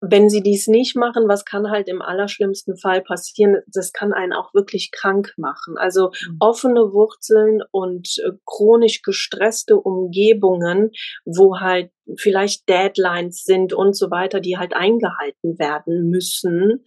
wenn 0.00 0.30
sie 0.30 0.42
dies 0.42 0.68
nicht 0.68 0.96
machen, 0.96 1.28
was 1.28 1.44
kann 1.44 1.70
halt 1.70 1.88
im 1.88 2.02
allerschlimmsten 2.02 2.76
Fall 2.76 3.02
passieren? 3.02 3.62
Das 3.66 3.92
kann 3.92 4.12
einen 4.12 4.32
auch 4.32 4.54
wirklich 4.54 4.90
krank 4.92 5.34
machen. 5.36 5.76
Also 5.76 6.10
mhm. 6.10 6.36
offene 6.40 6.92
Wurzeln 6.92 7.62
und 7.70 8.08
äh, 8.24 8.30
chronisch 8.44 9.02
gestresste 9.02 9.76
Umgebungen, 9.76 10.92
wo 11.24 11.58
halt 11.58 11.90
vielleicht 12.16 12.68
Deadlines 12.68 13.44
sind 13.44 13.72
und 13.72 13.96
so 13.96 14.10
weiter, 14.10 14.40
die 14.40 14.56
halt 14.56 14.74
eingehalten 14.74 15.58
werden 15.58 16.08
müssen 16.10 16.84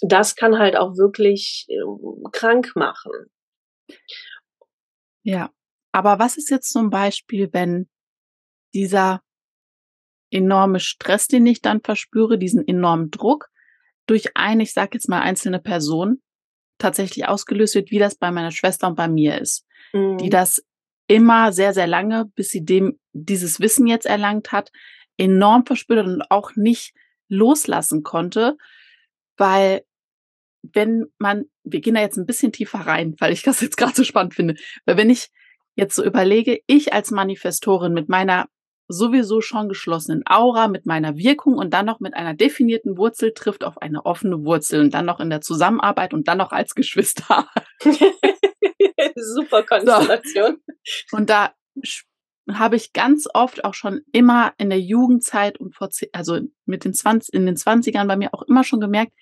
das 0.00 0.36
kann 0.36 0.58
halt 0.58 0.76
auch 0.76 0.96
wirklich 0.96 1.66
äh, 1.68 2.30
krank 2.32 2.72
machen. 2.74 3.12
Ja, 5.22 5.50
aber 5.92 6.18
was 6.18 6.36
ist 6.36 6.50
jetzt 6.50 6.70
zum 6.70 6.90
Beispiel, 6.90 7.48
wenn 7.52 7.88
dieser 8.74 9.22
enorme 10.30 10.80
Stress, 10.80 11.26
den 11.26 11.46
ich 11.46 11.62
dann 11.62 11.80
verspüre, 11.80 12.38
diesen 12.38 12.66
enormen 12.66 13.10
Druck 13.10 13.48
durch 14.06 14.36
eine, 14.36 14.62
ich 14.62 14.72
sage 14.72 14.90
jetzt 14.94 15.08
mal 15.08 15.20
einzelne 15.20 15.60
Person 15.60 16.22
tatsächlich 16.78 17.26
ausgelöst 17.28 17.74
wird, 17.74 17.90
wie 17.90 17.98
das 17.98 18.14
bei 18.14 18.30
meiner 18.30 18.52
Schwester 18.52 18.86
und 18.86 18.94
bei 18.94 19.08
mir 19.08 19.40
ist, 19.40 19.66
mhm. 19.92 20.18
die 20.18 20.30
das 20.30 20.62
immer 21.06 21.52
sehr, 21.52 21.74
sehr 21.74 21.86
lange, 21.86 22.26
bis 22.34 22.50
sie 22.50 22.64
dem 22.64 22.98
dieses 23.12 23.60
Wissen 23.60 23.86
jetzt 23.86 24.06
erlangt 24.06 24.52
hat, 24.52 24.70
enorm 25.16 25.66
verspürt 25.66 26.06
und 26.06 26.22
auch 26.30 26.54
nicht 26.54 26.94
loslassen 27.28 28.02
konnte, 28.02 28.56
weil 29.36 29.82
wenn 30.62 31.06
man, 31.18 31.44
wir 31.64 31.80
gehen 31.80 31.94
da 31.94 32.00
jetzt 32.00 32.16
ein 32.16 32.26
bisschen 32.26 32.52
tiefer 32.52 32.80
rein, 32.80 33.14
weil 33.18 33.32
ich 33.32 33.42
das 33.42 33.60
jetzt 33.60 33.76
gerade 33.78 33.94
so 33.94 34.04
spannend 34.04 34.34
finde, 34.34 34.54
weil 34.84 34.96
wenn 34.96 35.10
ich 35.10 35.28
jetzt 35.74 35.94
so 35.94 36.04
überlege, 36.04 36.60
ich 36.66 36.92
als 36.92 37.10
Manifestorin 37.10 37.92
mit 37.92 38.08
meiner 38.08 38.48
sowieso 38.88 39.42
schon 39.42 39.68
geschlossenen 39.68 40.22
Aura, 40.26 40.66
mit 40.66 40.86
meiner 40.86 41.16
Wirkung 41.16 41.54
und 41.54 41.72
dann 41.74 41.86
noch 41.86 42.00
mit 42.00 42.14
einer 42.14 42.34
definierten 42.34 42.96
Wurzel 42.96 43.32
trifft 43.34 43.62
auf 43.62 43.80
eine 43.80 44.06
offene 44.06 44.44
Wurzel 44.44 44.80
und 44.80 44.94
dann 44.94 45.06
noch 45.06 45.20
in 45.20 45.30
der 45.30 45.42
Zusammenarbeit 45.42 46.14
und 46.14 46.26
dann 46.26 46.38
noch 46.38 46.52
als 46.52 46.74
Geschwister. 46.74 47.48
Super 49.14 49.62
Konstellation. 49.62 50.56
So. 51.06 51.16
Und 51.16 51.28
da 51.28 51.52
habe 52.50 52.76
ich 52.76 52.94
ganz 52.94 53.28
oft 53.32 53.64
auch 53.64 53.74
schon 53.74 54.00
immer 54.12 54.54
in 54.56 54.70
der 54.70 54.80
Jugendzeit 54.80 55.60
und 55.60 55.74
vor, 55.74 55.90
also 56.12 56.40
mit 56.64 56.84
den 56.84 56.94
20, 56.94 57.34
in 57.34 57.44
den 57.44 57.56
20ern 57.56 58.06
bei 58.06 58.16
mir 58.16 58.32
auch 58.32 58.42
immer 58.42 58.64
schon 58.64 58.80
gemerkt, 58.80 59.12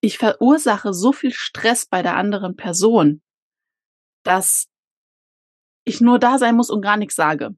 ich 0.00 0.18
verursache 0.18 0.94
so 0.94 1.12
viel 1.12 1.32
Stress 1.32 1.86
bei 1.86 2.02
der 2.02 2.16
anderen 2.16 2.56
Person, 2.56 3.22
dass 4.24 4.66
ich 5.84 6.00
nur 6.00 6.18
da 6.18 6.38
sein 6.38 6.56
muss 6.56 6.70
und 6.70 6.80
gar 6.80 6.96
nichts 6.96 7.14
sage. 7.14 7.54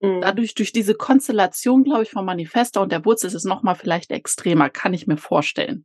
Mhm. 0.00 0.20
Dadurch, 0.20 0.54
durch 0.54 0.72
diese 0.72 0.94
Konstellation, 0.94 1.84
glaube 1.84 2.04
ich, 2.04 2.10
vom 2.10 2.24
Manifester 2.24 2.80
und 2.82 2.92
der 2.92 3.04
Wurzel 3.04 3.26
ist 3.26 3.34
es 3.34 3.44
nochmal 3.44 3.74
vielleicht 3.74 4.10
extremer, 4.10 4.70
kann 4.70 4.94
ich 4.94 5.06
mir 5.06 5.16
vorstellen. 5.16 5.84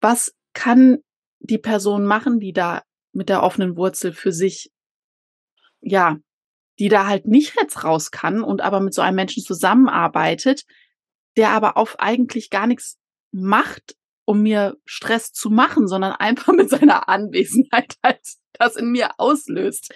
Was 0.00 0.34
kann 0.52 0.98
die 1.40 1.58
Person 1.58 2.04
machen, 2.04 2.40
die 2.40 2.52
da 2.52 2.82
mit 3.12 3.28
der 3.28 3.42
offenen 3.42 3.76
Wurzel 3.76 4.12
für 4.12 4.32
sich, 4.32 4.70
ja, 5.80 6.18
die 6.78 6.88
da 6.88 7.06
halt 7.06 7.26
nicht 7.26 7.56
jetzt 7.60 7.84
raus 7.84 8.10
kann 8.10 8.42
und 8.42 8.60
aber 8.60 8.80
mit 8.80 8.94
so 8.94 9.02
einem 9.02 9.16
Menschen 9.16 9.42
zusammenarbeitet, 9.42 10.64
der 11.36 11.50
aber 11.50 11.76
auf 11.76 11.98
eigentlich 11.98 12.50
gar 12.50 12.66
nichts 12.66 12.98
macht, 13.32 13.96
um 14.24 14.42
mir 14.42 14.76
Stress 14.84 15.32
zu 15.32 15.50
machen, 15.50 15.88
sondern 15.88 16.12
einfach 16.18 16.52
mit 16.52 16.68
seiner 16.70 17.08
Anwesenheit 17.08 17.96
halt 18.04 18.20
das 18.52 18.76
in 18.76 18.90
mir 18.90 19.18
auslöst. 19.18 19.94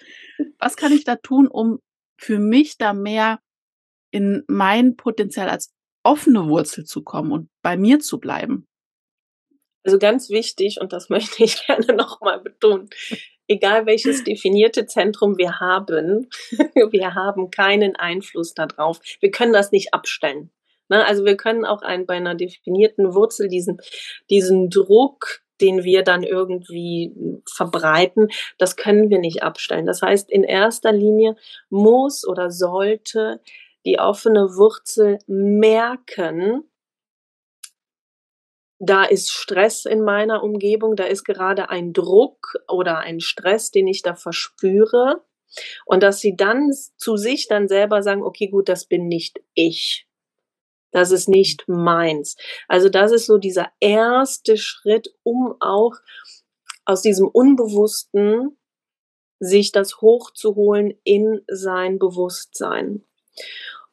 Was 0.58 0.76
kann 0.76 0.92
ich 0.92 1.04
da 1.04 1.16
tun, 1.16 1.48
um 1.48 1.80
für 2.22 2.38
mich 2.38 2.78
da 2.78 2.92
mehr 2.92 3.40
in 4.12 4.44
mein 4.46 4.96
Potenzial 4.96 5.48
als 5.48 5.72
offene 6.04 6.48
Wurzel 6.48 6.84
zu 6.84 7.02
kommen 7.02 7.32
und 7.32 7.48
bei 7.62 7.76
mir 7.76 7.98
zu 7.98 8.20
bleiben? 8.20 8.66
Also 9.84 9.98
ganz 9.98 10.30
wichtig, 10.30 10.80
und 10.80 10.92
das 10.92 11.08
möchte 11.10 11.42
ich 11.42 11.66
gerne 11.66 11.94
nochmal 11.94 12.40
betonen, 12.40 12.88
egal 13.48 13.86
welches 13.86 14.22
definierte 14.22 14.86
Zentrum 14.86 15.36
wir 15.36 15.58
haben, 15.58 16.28
wir 16.90 17.14
haben 17.14 17.50
keinen 17.50 17.96
Einfluss 17.96 18.54
darauf. 18.54 19.00
Wir 19.20 19.30
können 19.30 19.52
das 19.52 19.72
nicht 19.72 19.92
abstellen. 19.92 20.50
Ne? 20.88 21.04
Also 21.04 21.24
wir 21.24 21.36
können 21.36 21.64
auch 21.64 21.82
ein, 21.82 22.06
bei 22.06 22.14
einer 22.14 22.36
definierten 22.36 23.14
Wurzel 23.14 23.48
diesen, 23.48 23.78
diesen 24.30 24.70
Druck, 24.70 25.41
den 25.60 25.84
wir 25.84 26.02
dann 26.02 26.22
irgendwie 26.22 27.14
verbreiten, 27.46 28.28
das 28.58 28.76
können 28.76 29.10
wir 29.10 29.18
nicht 29.18 29.42
abstellen. 29.42 29.86
Das 29.86 30.02
heißt, 30.02 30.30
in 30.30 30.44
erster 30.44 30.92
Linie 30.92 31.36
muss 31.70 32.26
oder 32.26 32.50
sollte 32.50 33.40
die 33.84 33.98
offene 33.98 34.56
Wurzel 34.56 35.18
merken, 35.26 36.64
da 38.84 39.04
ist 39.04 39.30
Stress 39.30 39.84
in 39.84 40.02
meiner 40.02 40.42
Umgebung, 40.42 40.96
da 40.96 41.04
ist 41.04 41.22
gerade 41.22 41.70
ein 41.70 41.92
Druck 41.92 42.54
oder 42.68 42.98
ein 42.98 43.20
Stress, 43.20 43.70
den 43.70 43.86
ich 43.86 44.02
da 44.02 44.16
verspüre. 44.16 45.22
Und 45.84 46.02
dass 46.02 46.18
sie 46.18 46.34
dann 46.34 46.72
zu 46.96 47.16
sich 47.16 47.46
dann 47.46 47.68
selber 47.68 48.02
sagen, 48.02 48.22
okay, 48.22 48.48
gut, 48.48 48.68
das 48.68 48.86
bin 48.86 49.06
nicht 49.06 49.40
ich. 49.54 50.08
Das 50.92 51.10
ist 51.10 51.28
nicht 51.28 51.64
meins. 51.66 52.36
Also 52.68 52.88
das 52.88 53.12
ist 53.12 53.26
so 53.26 53.38
dieser 53.38 53.72
erste 53.80 54.56
Schritt, 54.56 55.12
um 55.22 55.56
auch 55.60 55.94
aus 56.84 57.02
diesem 57.02 57.28
Unbewussten 57.28 58.58
sich 59.40 59.72
das 59.72 60.00
hochzuholen 60.00 60.94
in 61.02 61.42
sein 61.48 61.98
Bewusstsein. 61.98 63.04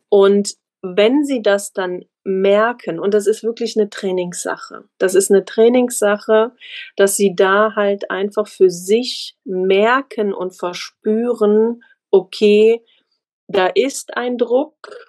Und 0.09 0.55
wenn 0.81 1.23
sie 1.23 1.41
das 1.41 1.73
dann 1.73 2.05
merken, 2.23 2.99
und 2.99 3.13
das 3.13 3.27
ist 3.27 3.43
wirklich 3.43 3.77
eine 3.77 3.89
Trainingssache, 3.89 4.85
das 4.97 5.15
ist 5.15 5.31
eine 5.31 5.45
Trainingssache, 5.45 6.51
dass 6.95 7.15
sie 7.15 7.35
da 7.35 7.75
halt 7.75 8.11
einfach 8.11 8.47
für 8.47 8.69
sich 8.69 9.35
merken 9.43 10.33
und 10.33 10.55
verspüren, 10.55 11.81
okay, 12.11 12.83
da 13.47 13.67
ist 13.67 14.15
ein 14.15 14.37
Druck, 14.37 15.08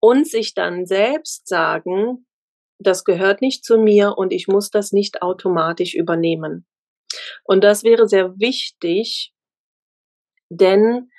und 0.00 0.26
sich 0.26 0.54
dann 0.54 0.86
selbst 0.86 1.48
sagen, 1.48 2.26
das 2.78 3.04
gehört 3.04 3.40
nicht 3.40 3.64
zu 3.64 3.78
mir 3.78 4.14
und 4.16 4.32
ich 4.32 4.46
muss 4.46 4.70
das 4.70 4.92
nicht 4.92 5.22
automatisch 5.22 5.94
übernehmen. 5.94 6.66
Und 7.44 7.64
das 7.64 7.82
wäre 7.82 8.06
sehr 8.06 8.38
wichtig, 8.38 9.32
denn 10.50 11.10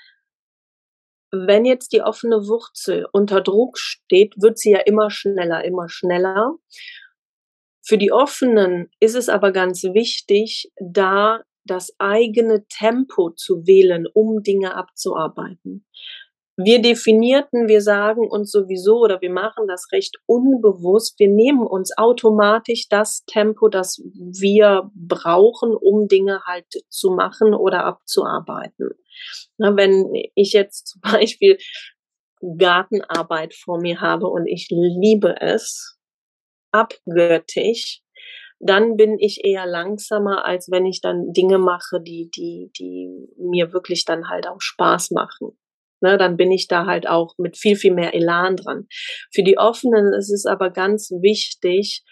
wenn 1.31 1.65
jetzt 1.65 1.91
die 1.93 2.01
offene 2.01 2.47
Wurzel 2.47 3.05
unter 3.11 3.41
Druck 3.41 3.77
steht, 3.77 4.35
wird 4.37 4.57
sie 4.57 4.71
ja 4.71 4.79
immer 4.79 5.11
schneller, 5.11 5.63
immer 5.63 5.87
schneller. 5.89 6.55
Für 7.85 7.97
die 7.97 8.11
offenen 8.11 8.89
ist 8.99 9.15
es 9.15 9.29
aber 9.29 9.51
ganz 9.51 9.83
wichtig, 9.83 10.71
da 10.79 11.43
das 11.65 11.93
eigene 11.99 12.65
Tempo 12.67 13.31
zu 13.31 13.67
wählen, 13.67 14.07
um 14.11 14.41
Dinge 14.41 14.75
abzuarbeiten. 14.75 15.85
Wir 16.61 16.81
definierten, 16.81 17.69
wir 17.69 17.81
sagen 17.81 18.29
uns 18.29 18.51
sowieso 18.51 18.97
oder 18.97 19.21
wir 19.21 19.31
machen 19.31 19.65
das 19.65 19.93
recht 19.93 20.17
unbewusst. 20.25 21.17
Wir 21.17 21.29
nehmen 21.29 21.65
uns 21.65 21.97
automatisch 21.97 22.89
das 22.89 23.23
Tempo, 23.23 23.69
das 23.69 24.01
wir 24.13 24.91
brauchen, 24.93 25.73
um 25.73 26.09
Dinge 26.09 26.41
halt 26.43 26.65
zu 26.89 27.11
machen 27.11 27.53
oder 27.53 27.85
abzuarbeiten. 27.85 28.89
Na, 29.57 29.77
wenn 29.77 30.11
ich 30.35 30.51
jetzt 30.51 30.87
zum 30.87 31.01
Beispiel 31.13 31.57
Gartenarbeit 32.41 33.53
vor 33.53 33.79
mir 33.79 34.01
habe 34.01 34.27
und 34.27 34.45
ich 34.45 34.67
liebe 34.69 35.39
es 35.39 35.97
abgöttisch, 36.71 38.01
dann 38.59 38.97
bin 38.97 39.17
ich 39.17 39.45
eher 39.45 39.65
langsamer, 39.65 40.43
als 40.43 40.69
wenn 40.69 40.85
ich 40.85 40.99
dann 40.99 41.31
Dinge 41.31 41.57
mache, 41.57 42.01
die, 42.01 42.29
die, 42.35 42.69
die 42.77 43.29
mir 43.37 43.71
wirklich 43.71 44.03
dann 44.03 44.27
halt 44.27 44.45
auch 44.45 44.59
Spaß 44.59 45.11
machen. 45.11 45.57
Ne, 46.01 46.17
dann 46.17 46.37
bin 46.37 46.51
ich 46.51 46.67
da 46.67 46.85
halt 46.85 47.07
auch 47.07 47.35
mit 47.37 47.57
viel, 47.57 47.75
viel 47.75 47.93
mehr 47.93 48.13
Elan 48.13 48.55
dran. 48.55 48.87
Für 49.33 49.43
die 49.43 49.57
Offenen 49.57 50.13
ist 50.13 50.31
es 50.31 50.45
aber 50.45 50.69
ganz 50.69 51.11
wichtig, 51.11 52.03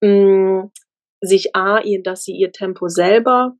mh, 0.00 0.10
mm, 0.10 0.72
sich 1.20 1.56
A, 1.56 1.80
ihr, 1.80 2.02
dass 2.02 2.22
sie 2.24 2.36
ihr 2.36 2.52
Tempo 2.52 2.88
selber 2.88 3.56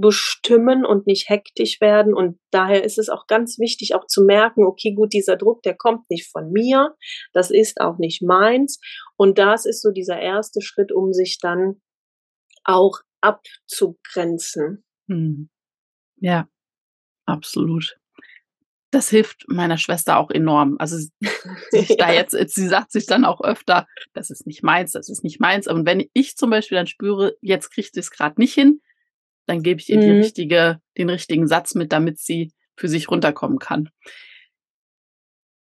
bestimmen 0.00 0.84
und 0.84 1.06
nicht 1.06 1.28
hektisch 1.28 1.80
werden. 1.80 2.14
Und 2.14 2.38
daher 2.50 2.84
ist 2.84 2.98
es 2.98 3.08
auch 3.08 3.26
ganz 3.26 3.58
wichtig, 3.58 3.94
auch 3.94 4.06
zu 4.06 4.24
merken, 4.24 4.64
okay, 4.64 4.92
gut, 4.94 5.12
dieser 5.12 5.36
Druck, 5.36 5.62
der 5.62 5.76
kommt 5.76 6.10
nicht 6.10 6.30
von 6.30 6.50
mir, 6.50 6.94
das 7.32 7.50
ist 7.50 7.80
auch 7.80 7.98
nicht 7.98 8.22
meins. 8.22 8.80
Und 9.16 9.38
das 9.38 9.66
ist 9.66 9.82
so 9.82 9.90
dieser 9.90 10.18
erste 10.18 10.60
Schritt, 10.60 10.92
um 10.92 11.12
sich 11.12 11.38
dann 11.40 11.80
auch 12.64 12.98
abzugrenzen. 13.20 14.84
Hm. 15.08 15.48
Ja, 16.16 16.48
absolut. 17.26 17.98
Das 18.94 19.10
hilft 19.10 19.46
meiner 19.48 19.76
Schwester 19.76 20.18
auch 20.18 20.30
enorm. 20.30 20.76
Also 20.78 20.96
ja. 21.72 21.96
da 21.98 22.12
jetzt, 22.12 22.30
sie 22.54 22.68
sagt 22.68 22.92
sich 22.92 23.06
dann 23.06 23.24
auch 23.24 23.40
öfter, 23.40 23.88
das 24.12 24.30
ist 24.30 24.46
nicht 24.46 24.62
meins, 24.62 24.92
das 24.92 25.08
ist 25.08 25.24
nicht 25.24 25.40
meins. 25.40 25.66
Und 25.66 25.84
wenn 25.84 26.08
ich 26.12 26.36
zum 26.36 26.50
Beispiel 26.50 26.76
dann 26.76 26.86
spüre, 26.86 27.36
jetzt 27.40 27.70
kriegt 27.70 27.96
es 27.96 28.12
gerade 28.12 28.40
nicht 28.40 28.54
hin, 28.54 28.80
dann 29.46 29.64
gebe 29.64 29.80
ich 29.80 29.90
ihr 29.90 29.98
mhm. 29.98 30.20
richtige, 30.20 30.80
den 30.96 31.10
richtigen 31.10 31.48
Satz 31.48 31.74
mit, 31.74 31.90
damit 31.90 32.20
sie 32.20 32.52
für 32.76 32.86
sich 32.86 33.10
runterkommen 33.10 33.58
kann. 33.58 33.90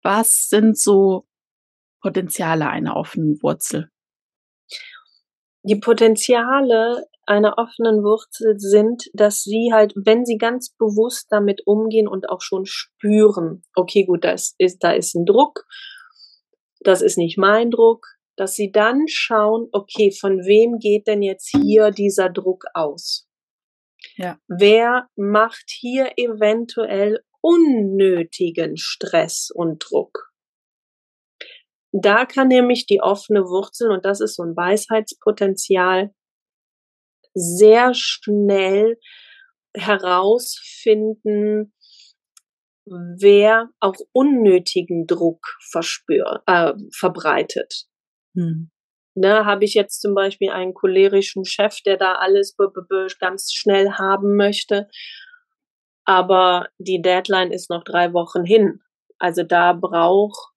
Was 0.02 0.48
sind 0.48 0.76
so 0.76 1.24
Potenziale 2.00 2.68
einer 2.68 2.96
offenen 2.96 3.40
Wurzel? 3.40 3.88
Die 5.62 5.76
Potenziale 5.76 7.06
einer 7.32 7.58
offenen 7.58 8.02
Wurzel 8.02 8.58
sind, 8.58 9.10
dass 9.12 9.42
sie 9.42 9.70
halt, 9.72 9.92
wenn 9.96 10.24
sie 10.24 10.38
ganz 10.38 10.74
bewusst 10.76 11.26
damit 11.30 11.62
umgehen 11.66 12.08
und 12.08 12.28
auch 12.28 12.40
schon 12.40 12.64
spüren, 12.66 13.62
okay, 13.74 14.04
gut, 14.04 14.24
das 14.24 14.54
ist, 14.58 14.84
da 14.84 14.92
ist 14.92 15.14
ein 15.14 15.24
Druck, 15.24 15.64
das 16.80 17.02
ist 17.02 17.18
nicht 17.18 17.38
mein 17.38 17.70
Druck, 17.70 18.06
dass 18.36 18.54
sie 18.54 18.72
dann 18.72 19.06
schauen, 19.08 19.68
okay, 19.72 20.10
von 20.10 20.38
wem 20.38 20.78
geht 20.78 21.06
denn 21.06 21.22
jetzt 21.22 21.50
hier 21.50 21.90
dieser 21.90 22.30
Druck 22.30 22.64
aus? 22.74 23.28
Ja. 24.16 24.38
Wer 24.48 25.08
macht 25.16 25.64
hier 25.68 26.12
eventuell 26.16 27.20
unnötigen 27.40 28.76
Stress 28.76 29.50
und 29.52 29.84
Druck? 29.88 30.32
Da 31.92 32.24
kann 32.24 32.48
nämlich 32.48 32.86
die 32.86 33.02
offene 33.02 33.42
Wurzel, 33.44 33.90
und 33.90 34.04
das 34.04 34.20
ist 34.20 34.36
so 34.36 34.42
ein 34.42 34.56
Weisheitspotenzial, 34.56 36.14
sehr 37.34 37.94
schnell 37.94 38.98
herausfinden, 39.74 41.72
wer 42.84 43.70
auch 43.80 43.96
unnötigen 44.12 45.06
Druck 45.06 45.56
verspür, 45.70 46.42
äh, 46.46 46.72
verbreitet. 46.94 47.86
Hm. 48.34 48.70
Ne, 49.14 49.44
habe 49.44 49.64
ich 49.64 49.74
jetzt 49.74 50.00
zum 50.00 50.14
Beispiel 50.14 50.50
einen 50.50 50.72
cholerischen 50.72 51.44
Chef, 51.44 51.80
der 51.84 51.98
da 51.98 52.14
alles 52.14 52.56
ganz 53.20 53.52
schnell 53.52 53.92
haben 53.92 54.36
möchte, 54.36 54.88
aber 56.04 56.68
die 56.78 57.02
Deadline 57.02 57.52
ist 57.52 57.68
noch 57.68 57.84
drei 57.84 58.12
Wochen 58.14 58.44
hin. 58.44 58.80
Also 59.18 59.42
da 59.42 59.74
braucht 59.74 60.52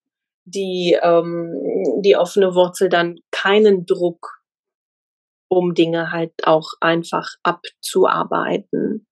die, 0.45 0.97
ähm, 1.01 1.53
die 2.01 2.15
offene 2.15 2.55
Wurzel 2.55 2.89
dann 2.89 3.17
keinen 3.31 3.85
Druck, 3.85 4.34
um 5.47 5.73
Dinge 5.73 6.11
halt 6.11 6.33
auch 6.43 6.73
einfach 6.81 7.29
abzuarbeiten. 7.43 9.05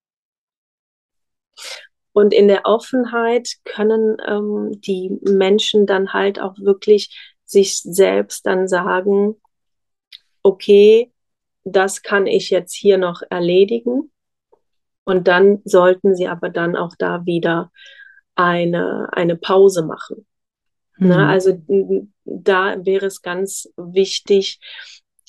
Und 2.12 2.34
in 2.34 2.48
der 2.48 2.66
Offenheit 2.66 3.56
können 3.64 4.18
ähm, 4.26 4.80
die 4.82 5.18
Menschen 5.24 5.86
dann 5.86 6.14
halt 6.14 6.40
auch 6.40 6.58
wirklich 6.60 7.34
sich 7.46 7.82
selbst 7.82 8.46
dann 8.46 8.68
sagen, 8.68 9.36
okay, 10.44 11.12
das 11.64 12.02
kann 12.02 12.28
ich 12.28 12.50
jetzt 12.50 12.74
hier 12.74 12.98
noch 12.98 13.22
erledigen. 13.30 14.12
Und 15.06 15.28
dann 15.28 15.62
sollten 15.66 16.16
sie 16.16 16.28
aber 16.28 16.50
dann 16.50 16.76
auch 16.76 16.96
da 16.98 17.26
wieder 17.26 17.72
eine, 18.36 19.10
eine 19.12 19.36
Pause 19.36 19.84
machen. 19.84 20.26
Mhm. 20.98 21.08
Na, 21.08 21.30
also 21.30 21.62
da 22.26 22.86
wäre 22.86 23.08
es 23.08 23.22
ganz 23.22 23.70
wichtig, 23.76 24.60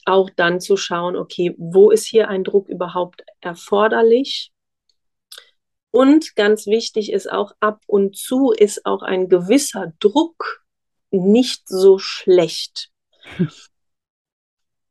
auch 0.07 0.31
dann 0.31 0.61
zu 0.61 0.77
schauen, 0.77 1.17
okay, 1.17 1.55
wo 1.59 1.91
ist 1.91 2.07
hier 2.07 2.29
ein 2.29 2.45
Druck 2.45 2.69
überhaupt 2.69 3.25
erforderlich? 3.41 4.53
Und 5.91 6.35
ganz 6.35 6.67
wichtig 6.67 7.13
ist 7.13 7.31
auch, 7.31 7.53
ab 7.61 7.81
und 7.87 8.17
zu 8.17 8.51
ist 8.51 8.85
auch 8.85 9.03
ein 9.03 9.29
gewisser 9.29 9.93
Druck 10.01 10.65
nicht 11.11 11.69
so 11.69 11.99
schlecht. 11.99 12.91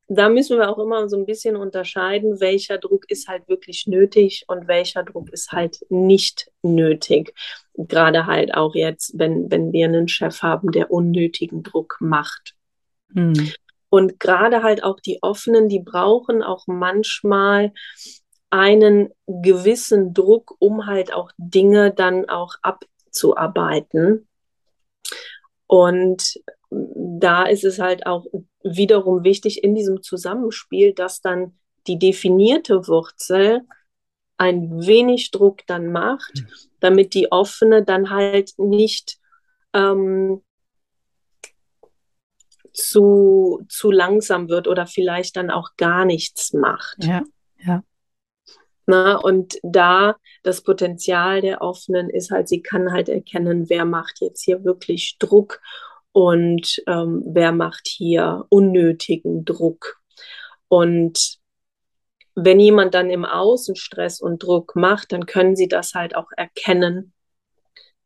Da 0.10 0.30
müssen 0.30 0.60
wir 0.60 0.70
auch 0.70 0.78
immer 0.80 1.08
so 1.08 1.18
ein 1.18 1.26
bisschen 1.26 1.56
unterscheiden, 1.56 2.40
welcher 2.40 2.78
Druck 2.78 3.10
ist 3.10 3.30
halt 3.30 3.48
wirklich 3.48 3.88
nötig 3.88 4.44
und 4.48 4.68
welcher 4.68 5.02
Druck 5.02 5.32
ist 5.32 5.52
halt 5.52 5.80
nicht 5.90 6.52
nötig. 6.62 7.34
Gerade 7.74 8.28
halt 8.28 8.54
auch 8.54 8.76
jetzt, 8.76 9.18
wenn, 9.18 9.50
wenn 9.50 9.72
wir 9.72 9.86
einen 9.86 10.10
Chef 10.10 10.42
haben, 10.44 10.72
der 10.72 10.92
unnötigen 10.92 11.64
Druck 11.64 11.98
macht. 12.00 12.54
Hm. 13.14 13.34
Und 13.94 14.20
gerade 14.20 14.64
halt 14.64 14.84
auch 14.84 15.00
die 15.00 15.22
Offenen, 15.22 15.70
die 15.70 15.80
brauchen 15.80 16.42
auch 16.42 16.66
manchmal 16.66 17.74
einen 18.50 19.14
gewissen 19.28 20.16
Druck, 20.16 20.56
um 20.58 20.88
halt 20.88 21.14
auch 21.14 21.30
Dinge 21.38 21.94
dann 21.94 22.28
auch 22.28 22.56
abzuarbeiten. 22.64 24.28
Und 25.68 26.42
da 26.72 27.44
ist 27.44 27.64
es 27.64 27.78
halt 27.78 28.08
auch 28.08 28.26
wiederum 28.64 29.24
wichtig 29.24 29.64
in 29.64 29.76
diesem 29.76 30.02
Zusammenspiel, 30.02 30.96
dass 30.96 31.22
dann 31.22 31.60
die 31.86 32.00
definierte 32.00 32.88
Wurzel 32.88 33.62
ein 34.38 34.88
wenig 34.88 35.30
Druck 35.30 35.68
dann 35.68 35.92
macht, 35.92 36.34
mhm. 36.38 36.48
damit 36.80 37.14
die 37.14 37.32
offene 37.32 37.84
dann 37.84 38.10
halt 38.10 38.54
nicht 38.58 39.20
ähm, 39.74 40.42
zu, 42.74 43.64
zu 43.70 43.92
langsam 43.92 44.50
wird 44.50 44.68
oder 44.68 44.88
vielleicht 44.88 45.36
dann 45.36 45.52
auch 45.52 45.72
gar 45.78 46.06
nichts 46.06 46.54
macht. 46.54 47.04
Ja, 47.04 47.24
ja. 47.64 47.84
Na, 48.86 49.16
und 49.16 49.60
da 49.64 50.18
das 50.44 50.62
Potenzial 50.62 51.42
der 51.42 51.62
Offenen 51.62 52.10
ist 52.10 52.32
halt, 52.32 52.50
sie 52.50 52.62
kann 52.62 52.92
halt 52.92 53.08
erkennen, 53.08 53.70
wer 53.70 53.86
macht 53.86 54.20
jetzt 54.20 54.44
hier 54.44 54.66
wirklich 54.66 55.18
Druck 55.20 55.62
und 56.12 56.84
ähm, 56.88 57.24
wer 57.26 57.54
macht 57.54 57.88
hier 57.88 58.46
unnötigen 58.50 59.46
Druck. 59.46 60.02
Und 60.68 61.38
wenn 62.36 62.60
jemand 62.60 62.94
dann 62.94 63.10
im 63.10 63.26
Außen 63.26 63.76
Stress 63.76 64.20
und 64.20 64.44
Druck 64.44 64.76
macht, 64.76 65.12
dann 65.12 65.26
können 65.26 65.56
sie 65.56 65.68
das 65.68 65.94
halt 65.94 66.16
auch 66.16 66.30
erkennen, 66.36 67.13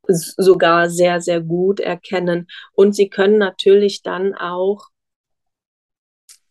sogar 0.07 0.89
sehr, 0.89 1.21
sehr 1.21 1.41
gut 1.41 1.79
erkennen. 1.79 2.47
Und 2.73 2.95
sie 2.95 3.09
können 3.09 3.37
natürlich 3.37 4.01
dann 4.01 4.35
auch 4.35 4.87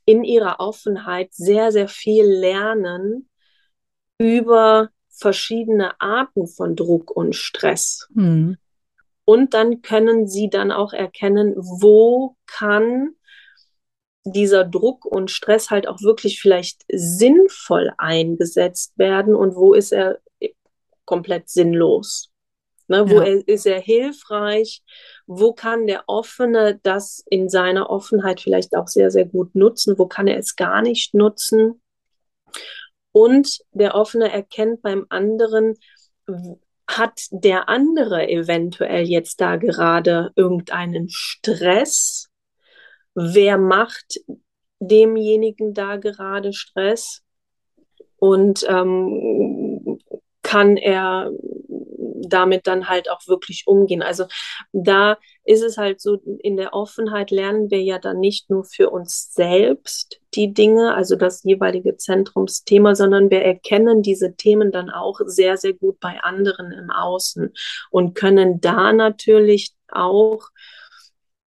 in 0.04 0.24
ihrer 0.24 0.60
Offenheit 0.60 1.34
sehr, 1.34 1.72
sehr 1.72 1.88
viel 1.88 2.24
lernen 2.24 3.28
über 4.18 4.90
verschiedene 5.10 6.00
Arten 6.00 6.46
von 6.46 6.76
Druck 6.76 7.10
und 7.10 7.34
Stress. 7.34 8.06
Mhm. 8.14 8.56
Und 9.24 9.54
dann 9.54 9.82
können 9.82 10.28
sie 10.28 10.48
dann 10.48 10.70
auch 10.70 10.92
erkennen, 10.92 11.54
wo 11.56 12.36
kann 12.46 13.16
dieser 14.24 14.64
Druck 14.64 15.04
und 15.04 15.30
Stress 15.30 15.70
halt 15.70 15.88
auch 15.88 16.00
wirklich 16.02 16.40
vielleicht 16.40 16.84
sinnvoll 16.92 17.92
eingesetzt 17.98 18.96
werden 18.96 19.34
und 19.34 19.54
wo 19.54 19.74
ist 19.74 19.92
er 19.92 20.20
komplett 21.04 21.48
sinnlos. 21.48 22.30
Ne, 22.88 23.10
wo 23.10 23.16
ja. 23.16 23.24
er, 23.24 23.48
ist 23.48 23.66
er 23.66 23.80
hilfreich? 23.80 24.82
Wo 25.26 25.52
kann 25.52 25.86
der 25.86 26.04
Offene 26.06 26.78
das 26.82 27.24
in 27.28 27.48
seiner 27.48 27.90
Offenheit 27.90 28.40
vielleicht 28.40 28.76
auch 28.76 28.86
sehr, 28.86 29.10
sehr 29.10 29.24
gut 29.24 29.54
nutzen? 29.54 29.98
Wo 29.98 30.06
kann 30.06 30.28
er 30.28 30.38
es 30.38 30.54
gar 30.54 30.82
nicht 30.82 31.12
nutzen? 31.12 31.80
Und 33.10 33.58
der 33.72 33.94
Offene 33.94 34.30
erkennt 34.30 34.82
beim 34.82 35.06
anderen, 35.08 35.74
hat 36.88 37.26
der 37.30 37.68
andere 37.68 38.28
eventuell 38.28 39.06
jetzt 39.06 39.40
da 39.40 39.56
gerade 39.56 40.30
irgendeinen 40.36 41.08
Stress? 41.08 42.28
Wer 43.14 43.58
macht 43.58 44.20
demjenigen 44.78 45.74
da 45.74 45.96
gerade 45.96 46.52
Stress? 46.52 47.22
Und 48.18 48.64
ähm, 48.68 49.98
kann 50.42 50.76
er 50.76 51.30
damit 52.22 52.66
dann 52.66 52.88
halt 52.88 53.10
auch 53.10 53.26
wirklich 53.26 53.64
umgehen. 53.66 54.02
Also 54.02 54.26
da 54.72 55.18
ist 55.44 55.62
es 55.62 55.76
halt 55.78 56.00
so, 56.00 56.18
in 56.40 56.56
der 56.56 56.74
Offenheit 56.74 57.30
lernen 57.30 57.70
wir 57.70 57.82
ja 57.82 57.98
dann 57.98 58.18
nicht 58.18 58.50
nur 58.50 58.64
für 58.64 58.90
uns 58.90 59.32
selbst 59.32 60.20
die 60.34 60.52
Dinge, 60.52 60.94
also 60.94 61.16
das 61.16 61.42
jeweilige 61.44 61.96
Zentrumsthema, 61.96 62.94
sondern 62.94 63.30
wir 63.30 63.42
erkennen 63.42 64.02
diese 64.02 64.34
Themen 64.34 64.72
dann 64.72 64.90
auch 64.90 65.20
sehr, 65.24 65.56
sehr 65.56 65.72
gut 65.72 66.00
bei 66.00 66.20
anderen 66.20 66.72
im 66.72 66.90
Außen 66.90 67.52
und 67.90 68.14
können 68.14 68.60
da 68.60 68.92
natürlich 68.92 69.72
auch 69.88 70.48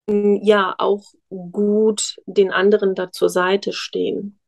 ja 0.09 0.75
auch 0.79 1.05
gut 1.29 2.16
den 2.27 2.51
anderen 2.51 2.94
da 2.94 3.12
zur 3.12 3.29
Seite 3.29 3.72
stehen. 3.72 4.38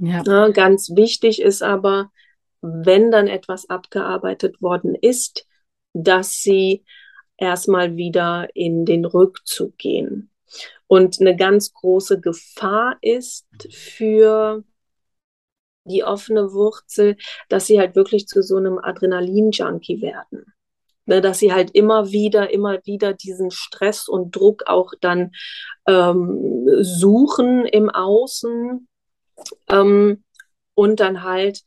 Ja. 0.00 0.22
ja. 0.26 0.48
Ganz 0.48 0.90
wichtig 0.94 1.40
ist 1.40 1.62
aber, 1.62 2.10
wenn 2.64 3.10
dann 3.10 3.26
etwas 3.26 3.68
abgearbeitet 3.68 4.62
worden 4.62 4.94
ist, 4.94 5.46
dass 5.92 6.40
sie 6.40 6.84
erstmal 7.36 7.96
wieder 7.96 8.48
in 8.54 8.86
den 8.86 9.04
Rückzug 9.04 9.76
gehen. 9.76 10.30
Und 10.86 11.20
eine 11.20 11.36
ganz 11.36 11.72
große 11.74 12.20
Gefahr 12.20 12.96
ist 13.02 13.46
für 13.70 14.64
die 15.84 16.04
offene 16.04 16.52
Wurzel, 16.52 17.16
dass 17.50 17.66
sie 17.66 17.78
halt 17.78 17.96
wirklich 17.96 18.26
zu 18.26 18.42
so 18.42 18.56
einem 18.56 18.78
Adrenalin-Junkie 18.78 20.00
werden. 20.00 20.54
Ne, 21.06 21.20
dass 21.20 21.38
sie 21.38 21.52
halt 21.52 21.72
immer 21.72 22.12
wieder, 22.12 22.50
immer 22.50 22.80
wieder 22.86 23.12
diesen 23.12 23.50
Stress 23.50 24.08
und 24.08 24.34
Druck 24.34 24.62
auch 24.66 24.94
dann 25.02 25.32
ähm, 25.86 26.66
suchen 26.80 27.66
im 27.66 27.90
Außen 27.90 28.88
ähm, 29.68 30.24
und 30.72 31.00
dann 31.00 31.22
halt 31.22 31.60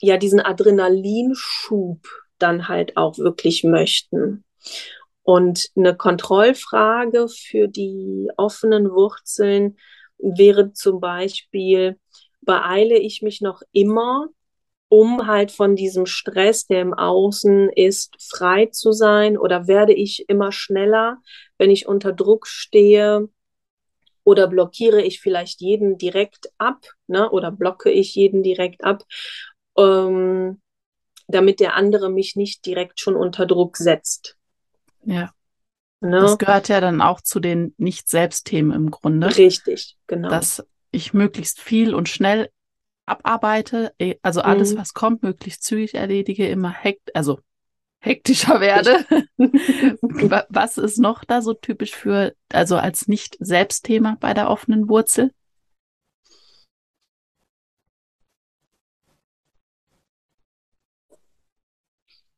ja 0.00 0.16
diesen 0.16 0.40
Adrenalinschub 0.40 2.06
dann 2.38 2.68
halt 2.68 2.96
auch 2.96 3.18
wirklich 3.18 3.64
möchten. 3.64 4.44
Und 5.22 5.70
eine 5.76 5.96
Kontrollfrage 5.96 7.28
für 7.28 7.66
die 7.66 8.28
offenen 8.36 8.90
Wurzeln 8.90 9.78
wäre 10.18 10.72
zum 10.72 11.00
Beispiel, 11.00 11.98
beeile 12.42 12.98
ich 12.98 13.22
mich 13.22 13.40
noch 13.40 13.62
immer, 13.72 14.28
um 14.88 15.26
halt 15.26 15.50
von 15.50 15.76
diesem 15.76 16.06
Stress, 16.06 16.66
der 16.66 16.82
im 16.82 16.94
Außen 16.94 17.70
ist, 17.70 18.14
frei 18.20 18.66
zu 18.66 18.92
sein? 18.92 19.38
Oder 19.38 19.66
werde 19.66 19.94
ich 19.94 20.28
immer 20.28 20.52
schneller, 20.52 21.18
wenn 21.58 21.70
ich 21.70 21.88
unter 21.88 22.12
Druck 22.12 22.46
stehe? 22.46 23.28
Oder 24.24 24.46
blockiere 24.46 25.02
ich 25.02 25.20
vielleicht 25.20 25.60
jeden 25.60 25.98
direkt 25.98 26.48
ab, 26.58 26.80
ne? 27.06 27.30
oder 27.30 27.50
blocke 27.50 27.90
ich 27.90 28.14
jeden 28.14 28.42
direkt 28.42 28.84
ab? 28.84 29.04
Ähm, 29.76 30.60
damit 31.28 31.60
der 31.60 31.74
andere 31.74 32.10
mich 32.10 32.36
nicht 32.36 32.66
direkt 32.66 33.00
schon 33.00 33.16
unter 33.16 33.46
Druck 33.46 33.76
setzt. 33.76 34.36
Ja. 35.04 35.30
Ne? 36.00 36.20
Das 36.20 36.38
gehört 36.38 36.68
ja 36.68 36.80
dann 36.80 37.00
auch 37.00 37.20
zu 37.20 37.40
den 37.40 37.74
Nicht-Selbst-Themen 37.78 38.72
im 38.72 38.90
Grunde. 38.90 39.34
Richtig, 39.36 39.96
genau. 40.06 40.28
Dass 40.28 40.66
ich 40.90 41.14
möglichst 41.14 41.60
viel 41.60 41.94
und 41.94 42.08
schnell 42.08 42.50
abarbeite, 43.06 43.92
eh, 43.98 44.16
also 44.22 44.40
alles, 44.40 44.74
mhm. 44.74 44.78
was 44.78 44.94
kommt, 44.94 45.22
möglichst 45.22 45.64
zügig 45.64 45.94
erledige, 45.94 46.46
immer 46.48 46.70
hekt, 46.70 47.14
also 47.16 47.40
hektischer 48.00 48.60
werde. 48.60 49.04
was 50.48 50.78
ist 50.78 50.98
noch 50.98 51.24
da 51.24 51.42
so 51.42 51.54
typisch 51.54 51.94
für, 51.94 52.34
also 52.50 52.76
als 52.76 53.08
Nicht-Selbst-Thema 53.08 54.16
bei 54.20 54.34
der 54.34 54.50
offenen 54.50 54.88
Wurzel? 54.88 55.32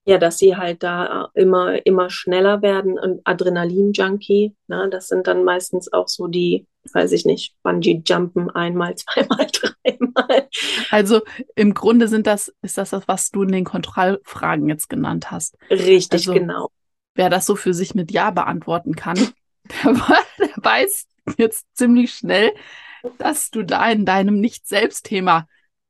Ja, 0.06 0.18
dass 0.18 0.38
sie 0.38 0.56
halt 0.56 0.84
da 0.84 1.30
immer, 1.34 1.84
immer 1.84 2.10
schneller 2.10 2.62
werden 2.62 2.96
und 2.96 3.20
Adrenalin-Junkie, 3.24 4.54
ne, 4.68 4.88
das 4.88 5.08
sind 5.08 5.26
dann 5.26 5.42
meistens 5.42 5.92
auch 5.92 6.06
so 6.06 6.28
die, 6.28 6.68
weiß 6.92 7.10
ich 7.10 7.24
nicht, 7.24 7.56
Bungee-Jumpen 7.64 8.50
einmal, 8.50 8.94
zweimal, 8.96 9.48
dreimal. 9.52 10.48
Also 10.90 11.22
im 11.56 11.74
Grunde 11.74 12.06
sind 12.06 12.28
das, 12.28 12.54
ist 12.62 12.78
das 12.78 12.90
das, 12.90 13.08
was 13.08 13.30
du 13.30 13.42
in 13.42 13.50
den 13.50 13.64
Kontrollfragen 13.64 14.68
jetzt 14.68 14.88
genannt 14.88 15.32
hast. 15.32 15.58
Richtig, 15.70 16.12
also, 16.12 16.34
genau. 16.34 16.70
Wer 17.16 17.28
das 17.28 17.44
so 17.44 17.56
für 17.56 17.74
sich 17.74 17.96
mit 17.96 18.12
Ja 18.12 18.30
beantworten 18.30 18.94
kann, 18.94 19.16
der, 19.84 19.92
der 20.38 20.50
weiß 20.56 21.08
jetzt 21.36 21.66
ziemlich 21.74 22.14
schnell, 22.14 22.52
dass 23.18 23.50
du 23.50 23.64
da 23.64 23.90
in 23.90 24.04
deinem 24.04 24.38
Nicht-Selbst-Thema 24.38 25.48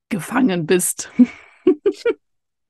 gefangen 0.09 0.65
bist. 0.65 1.11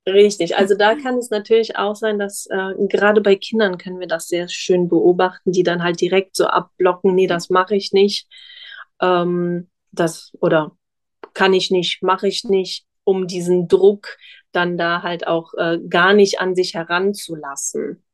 Richtig, 0.08 0.56
also 0.56 0.76
da 0.76 0.94
kann 0.94 1.16
es 1.18 1.30
natürlich 1.30 1.76
auch 1.76 1.96
sein, 1.96 2.18
dass 2.20 2.46
äh, 2.46 2.74
gerade 2.86 3.20
bei 3.20 3.34
Kindern 3.34 3.76
können 3.76 3.98
wir 3.98 4.06
das 4.06 4.28
sehr 4.28 4.48
schön 4.48 4.88
beobachten, 4.88 5.50
die 5.50 5.64
dann 5.64 5.82
halt 5.82 6.00
direkt 6.00 6.36
so 6.36 6.46
abblocken, 6.46 7.14
nee, 7.14 7.26
das 7.26 7.50
mache 7.50 7.74
ich 7.74 7.92
nicht, 7.92 8.28
ähm, 9.00 9.68
das 9.90 10.32
oder 10.40 10.76
kann 11.34 11.52
ich 11.52 11.72
nicht, 11.72 12.04
mache 12.04 12.28
ich 12.28 12.44
nicht, 12.44 12.86
um 13.02 13.26
diesen 13.26 13.66
Druck 13.66 14.16
dann 14.52 14.78
da 14.78 15.02
halt 15.02 15.26
auch 15.26 15.54
äh, 15.54 15.78
gar 15.88 16.14
nicht 16.14 16.40
an 16.40 16.54
sich 16.54 16.74
heranzulassen. 16.74 18.04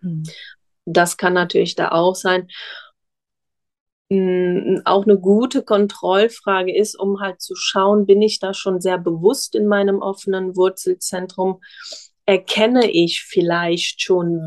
Hm. 0.00 0.22
Das 0.86 1.18
kann 1.18 1.34
natürlich 1.34 1.74
da 1.74 1.90
auch 1.90 2.14
sein 2.14 2.48
auch 4.84 5.04
eine 5.04 5.18
gute 5.18 5.62
Kontrollfrage 5.62 6.76
ist, 6.76 6.98
um 6.98 7.20
halt 7.20 7.40
zu 7.40 7.54
schauen, 7.54 8.06
bin 8.06 8.22
ich 8.22 8.38
da 8.38 8.54
schon 8.54 8.80
sehr 8.80 8.98
bewusst 8.98 9.54
in 9.54 9.66
meinem 9.66 10.00
offenen 10.00 10.56
Wurzelzentrum? 10.56 11.60
Erkenne 12.24 12.90
ich 12.90 13.22
vielleicht 13.22 14.02
schon, 14.02 14.40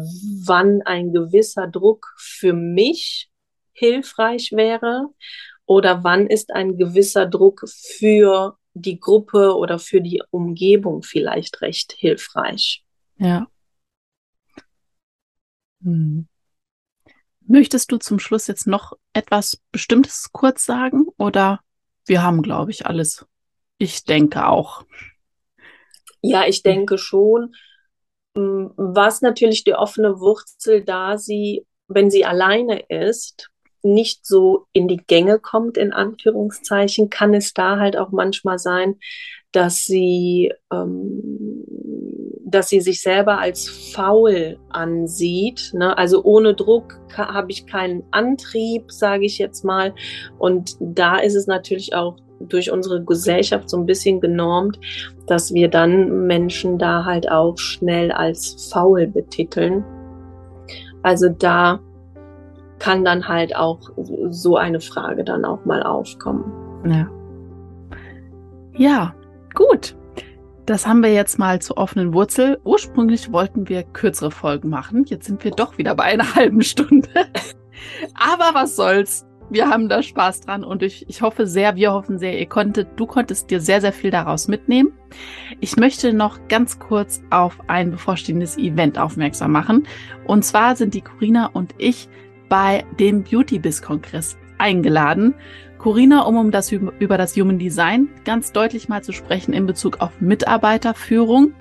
wann 0.46 0.82
ein 0.84 1.12
gewisser 1.12 1.68
Druck 1.68 2.14
für 2.18 2.54
mich 2.54 3.30
hilfreich 3.74 4.52
wäre? 4.54 5.10
Oder 5.66 6.04
wann 6.04 6.28
ist 6.28 6.54
ein 6.54 6.78
gewisser 6.78 7.26
Druck 7.26 7.66
für 7.68 8.58
die 8.74 9.00
Gruppe 9.00 9.56
oder 9.56 9.80
für 9.80 10.02
die 10.02 10.22
Umgebung 10.32 11.02
vielleicht 11.02 11.62
recht 11.62 11.94
hilfreich? 11.98 12.84
Ja. 13.18 13.48
Hm. 15.84 16.28
Möchtest 17.48 17.92
du 17.92 17.98
zum 17.98 18.20
Schluss 18.20 18.48
jetzt 18.48 18.68
noch 18.68 18.94
etwas 19.14 19.62
Bestimmtes 19.72 20.30
kurz 20.32 20.66
sagen 20.66 21.06
oder 21.18 21.60
wir 22.06 22.24
haben, 22.24 22.42
glaube 22.42 22.72
ich, 22.72 22.86
alles? 22.86 23.26
Ich 23.78 24.04
denke 24.04 24.48
auch. 24.48 24.84
Ja, 26.22 26.48
ich 26.48 26.64
denke 26.64 26.98
schon. 26.98 27.56
Mm, 28.36 28.68
was 28.78 29.22
natürlich 29.22 29.64
die 29.64 29.76
offene 29.76 30.20
Wurzel, 30.20 30.84
da 30.84 31.18
sie, 31.18 31.66
wenn 31.88 32.10
sie 32.10 32.26
alleine 32.26 32.80
ist, 32.90 33.50
nicht 33.84 34.26
so 34.26 34.66
in 34.74 34.88
die 34.88 34.98
Gänge 35.06 35.40
kommt, 35.40 35.78
in 35.78 35.94
Anführungszeichen, 35.94 37.10
kann 37.10 37.34
es 37.36 37.54
da 37.54 37.78
halt 37.78 37.96
auch 37.96 38.12
manchmal 38.12 38.58
sein, 38.58 38.96
dass 39.52 39.86
sie 39.86 40.52
ähm, 40.72 41.64
dass 42.46 42.70
sie 42.70 42.80
sich 42.80 43.02
selber 43.02 43.40
als 43.40 43.68
faul 43.68 44.60
ansieht. 44.70 45.72
Ne? 45.74 45.98
Also 45.98 46.24
ohne 46.24 46.54
Druck 46.54 47.00
habe 47.18 47.52
ich 47.52 47.66
keinen 47.66 48.04
Antrieb, 48.12 48.92
sage 48.92 49.26
ich 49.26 49.40
jetzt 49.40 49.66
mal. 49.66 49.94
Und 50.38 50.78
da 50.80 51.18
ist 51.18 51.36
es 51.36 51.48
natürlich 51.48 51.96
auch 51.96 52.18
durch 52.40 52.72
unsere 52.72 53.04
Gesellschaft 53.04 53.70
so 53.70 53.78
ein 53.78 53.88
bisschen 53.88 54.22
genormt, 54.22 54.80
dass 55.26 55.54
wir 55.54 55.70
dann 55.70 56.28
Menschen 56.28 56.78
da 56.78 57.04
halt 57.04 57.32
auch 57.32 57.58
schnell 57.58 58.12
als 58.12 58.70
faul 58.72 59.08
betiteln. 59.08 59.84
Also 61.02 61.30
da 61.30 61.80
kann 62.78 63.06
dann 63.06 63.28
halt 63.28 63.56
auch 63.56 63.80
so 64.30 64.58
eine 64.58 64.82
Frage 64.82 65.24
dann 65.24 65.46
auch 65.46 65.66
mal 65.66 65.82
aufkommen. 65.82 66.44
Ja. 66.88 67.10
Ja, 68.78 69.16
gut. 69.56 69.96
Das 70.66 70.88
haben 70.88 71.04
wir 71.04 71.14
jetzt 71.14 71.38
mal 71.38 71.62
zur 71.62 71.78
offenen 71.78 72.12
Wurzel. 72.14 72.60
Ursprünglich 72.64 73.32
wollten 73.32 73.70
wir 73.70 73.84
kürzere 73.84 74.32
Folgen 74.32 74.70
machen. 74.70 75.04
Jetzt 75.06 75.28
sind 75.28 75.44
wir 75.44 75.52
doch 75.52 75.78
wieder 75.78 75.94
bei 75.94 76.06
einer 76.06 76.36
halben 76.36 76.64
Stunde. 76.64 77.08
Aber 78.16 78.58
was 78.60 78.76
soll's? 78.76 79.28
Wir 79.52 79.70
haben 79.70 79.90
da 79.90 80.02
Spaß 80.02 80.42
dran 80.42 80.64
und 80.64 80.82
ich, 80.82 81.08
ich 81.08 81.22
hoffe 81.22 81.46
sehr, 81.46 81.76
wir 81.76 81.94
hoffen 81.94 82.18
sehr, 82.18 82.40
ihr 82.40 82.48
konntet, 82.48 82.88
du 83.00 83.06
konntest 83.06 83.52
dir 83.52 83.62
sehr, 83.62 83.80
sehr 83.80 83.94
viel 83.94 84.10
daraus 84.10 84.48
mitnehmen. 84.48 84.92
Ich 85.60 85.78
möchte 85.78 86.14
noch 86.14 86.40
ganz 86.48 86.80
kurz 86.80 87.22
auf 87.30 87.60
ein 87.68 87.92
bevorstehendes 87.92 88.58
Event 88.58 88.98
aufmerksam 88.98 89.52
machen. 89.52 89.86
Und 90.26 90.44
zwar 90.46 90.76
sind 90.76 90.96
die 90.96 91.02
Corina 91.02 91.46
und 91.54 91.76
ich 91.78 92.10
bei 92.50 92.84
dem 93.00 93.24
Beauty 93.24 93.60
Biz 93.60 93.84
Kongress 93.84 94.36
eingeladen. 94.58 95.36
Corina, 95.86 96.22
um, 96.22 96.36
um 96.38 96.50
das, 96.50 96.72
über 96.72 97.16
das 97.16 97.36
Human 97.36 97.60
Design 97.60 98.08
ganz 98.24 98.52
deutlich 98.52 98.90
mal 98.90 99.04
zu 99.04 99.12
sprechen 99.12 99.54
in 99.54 99.68
Bezug 99.68 100.02
auf 100.02 100.20
Mitarbeiterführung 100.20 101.54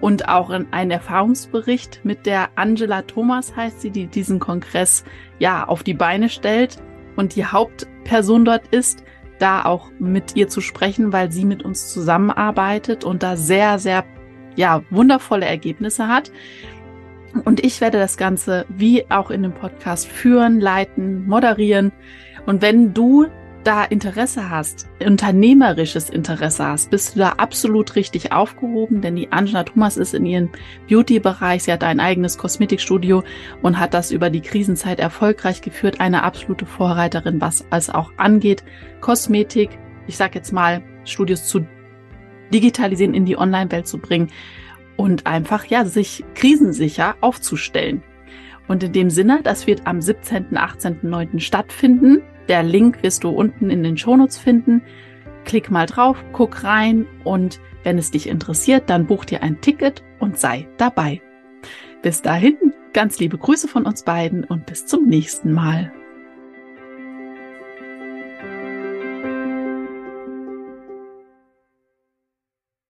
und 0.00 0.28
auch 0.28 0.50
in 0.50 0.66
einen 0.72 0.90
Erfahrungsbericht 0.90 2.00
mit 2.02 2.26
der 2.26 2.48
Angela 2.56 3.02
Thomas 3.02 3.54
heißt 3.54 3.80
sie, 3.80 3.90
die 3.90 4.08
diesen 4.08 4.40
Kongress 4.40 5.04
ja 5.38 5.64
auf 5.68 5.84
die 5.84 5.94
Beine 5.94 6.28
stellt 6.28 6.78
und 7.14 7.36
die 7.36 7.46
Hauptperson 7.46 8.44
dort 8.44 8.66
ist, 8.72 9.04
da 9.38 9.64
auch 9.64 9.92
mit 10.00 10.34
ihr 10.34 10.48
zu 10.48 10.60
sprechen, 10.60 11.12
weil 11.12 11.30
sie 11.30 11.44
mit 11.44 11.62
uns 11.62 11.92
zusammenarbeitet 11.92 13.04
und 13.04 13.22
da 13.22 13.36
sehr, 13.36 13.78
sehr 13.78 14.04
ja, 14.56 14.82
wundervolle 14.90 15.46
Ergebnisse 15.46 16.08
hat. 16.08 16.32
Und 17.44 17.64
ich 17.64 17.80
werde 17.80 18.00
das 18.00 18.16
Ganze 18.16 18.66
wie 18.70 19.08
auch 19.08 19.30
in 19.30 19.44
dem 19.44 19.54
Podcast 19.54 20.08
führen, 20.08 20.58
leiten, 20.58 21.28
moderieren. 21.28 21.92
Und 22.44 22.60
wenn 22.60 22.92
du 22.92 23.28
da 23.64 23.84
Interesse 23.84 24.50
hast, 24.50 24.88
unternehmerisches 25.04 26.10
Interesse 26.10 26.66
hast, 26.66 26.90
bist 26.90 27.14
du 27.14 27.20
da 27.20 27.30
absolut 27.30 27.94
richtig 27.94 28.32
aufgehoben, 28.32 29.00
denn 29.00 29.16
die 29.16 29.30
Angela 29.30 29.64
Thomas 29.64 29.96
ist 29.96 30.14
in 30.14 30.26
ihrem 30.26 30.50
Beauty-Bereich, 30.88 31.64
sie 31.64 31.72
hat 31.72 31.84
ein 31.84 32.00
eigenes 32.00 32.38
Kosmetikstudio 32.38 33.22
und 33.62 33.78
hat 33.78 33.94
das 33.94 34.10
über 34.10 34.30
die 34.30 34.40
Krisenzeit 34.40 34.98
erfolgreich 34.98 35.60
geführt, 35.62 36.00
eine 36.00 36.22
absolute 36.22 36.66
Vorreiterin, 36.66 37.40
was 37.40 37.64
es 37.70 37.90
auch 37.90 38.12
angeht, 38.16 38.64
Kosmetik, 39.00 39.70
ich 40.06 40.16
sag 40.16 40.34
jetzt 40.34 40.52
mal, 40.52 40.82
Studios 41.04 41.46
zu 41.46 41.66
digitalisieren, 42.52 43.14
in 43.14 43.24
die 43.24 43.38
Online-Welt 43.38 43.86
zu 43.86 43.98
bringen 43.98 44.30
und 44.96 45.26
einfach, 45.26 45.64
ja, 45.66 45.84
sich 45.84 46.24
krisensicher 46.34 47.16
aufzustellen. 47.20 48.02
Und 48.68 48.82
in 48.82 48.92
dem 48.92 49.10
Sinne, 49.10 49.40
das 49.42 49.66
wird 49.66 49.86
am 49.86 50.00
17., 50.00 50.56
18., 50.56 50.98
9. 51.02 51.40
stattfinden. 51.40 52.22
Der 52.48 52.62
Link 52.62 53.02
wirst 53.02 53.24
du 53.24 53.30
unten 53.30 53.70
in 53.70 53.82
den 53.82 53.96
Shownotes 53.96 54.38
finden. 54.38 54.82
Klick 55.44 55.70
mal 55.70 55.86
drauf, 55.86 56.22
guck 56.32 56.64
rein 56.64 57.06
und 57.24 57.60
wenn 57.82 57.98
es 57.98 58.10
dich 58.10 58.28
interessiert, 58.28 58.88
dann 58.88 59.06
buch 59.06 59.24
dir 59.24 59.42
ein 59.42 59.60
Ticket 59.60 60.02
und 60.20 60.38
sei 60.38 60.68
dabei. 60.76 61.20
Bis 62.00 62.22
dahin, 62.22 62.56
ganz 62.92 63.18
liebe 63.18 63.38
Grüße 63.38 63.68
von 63.68 63.86
uns 63.86 64.02
beiden 64.04 64.44
und 64.44 64.66
bis 64.66 64.86
zum 64.86 65.06
nächsten 65.06 65.52
Mal. 65.52 65.92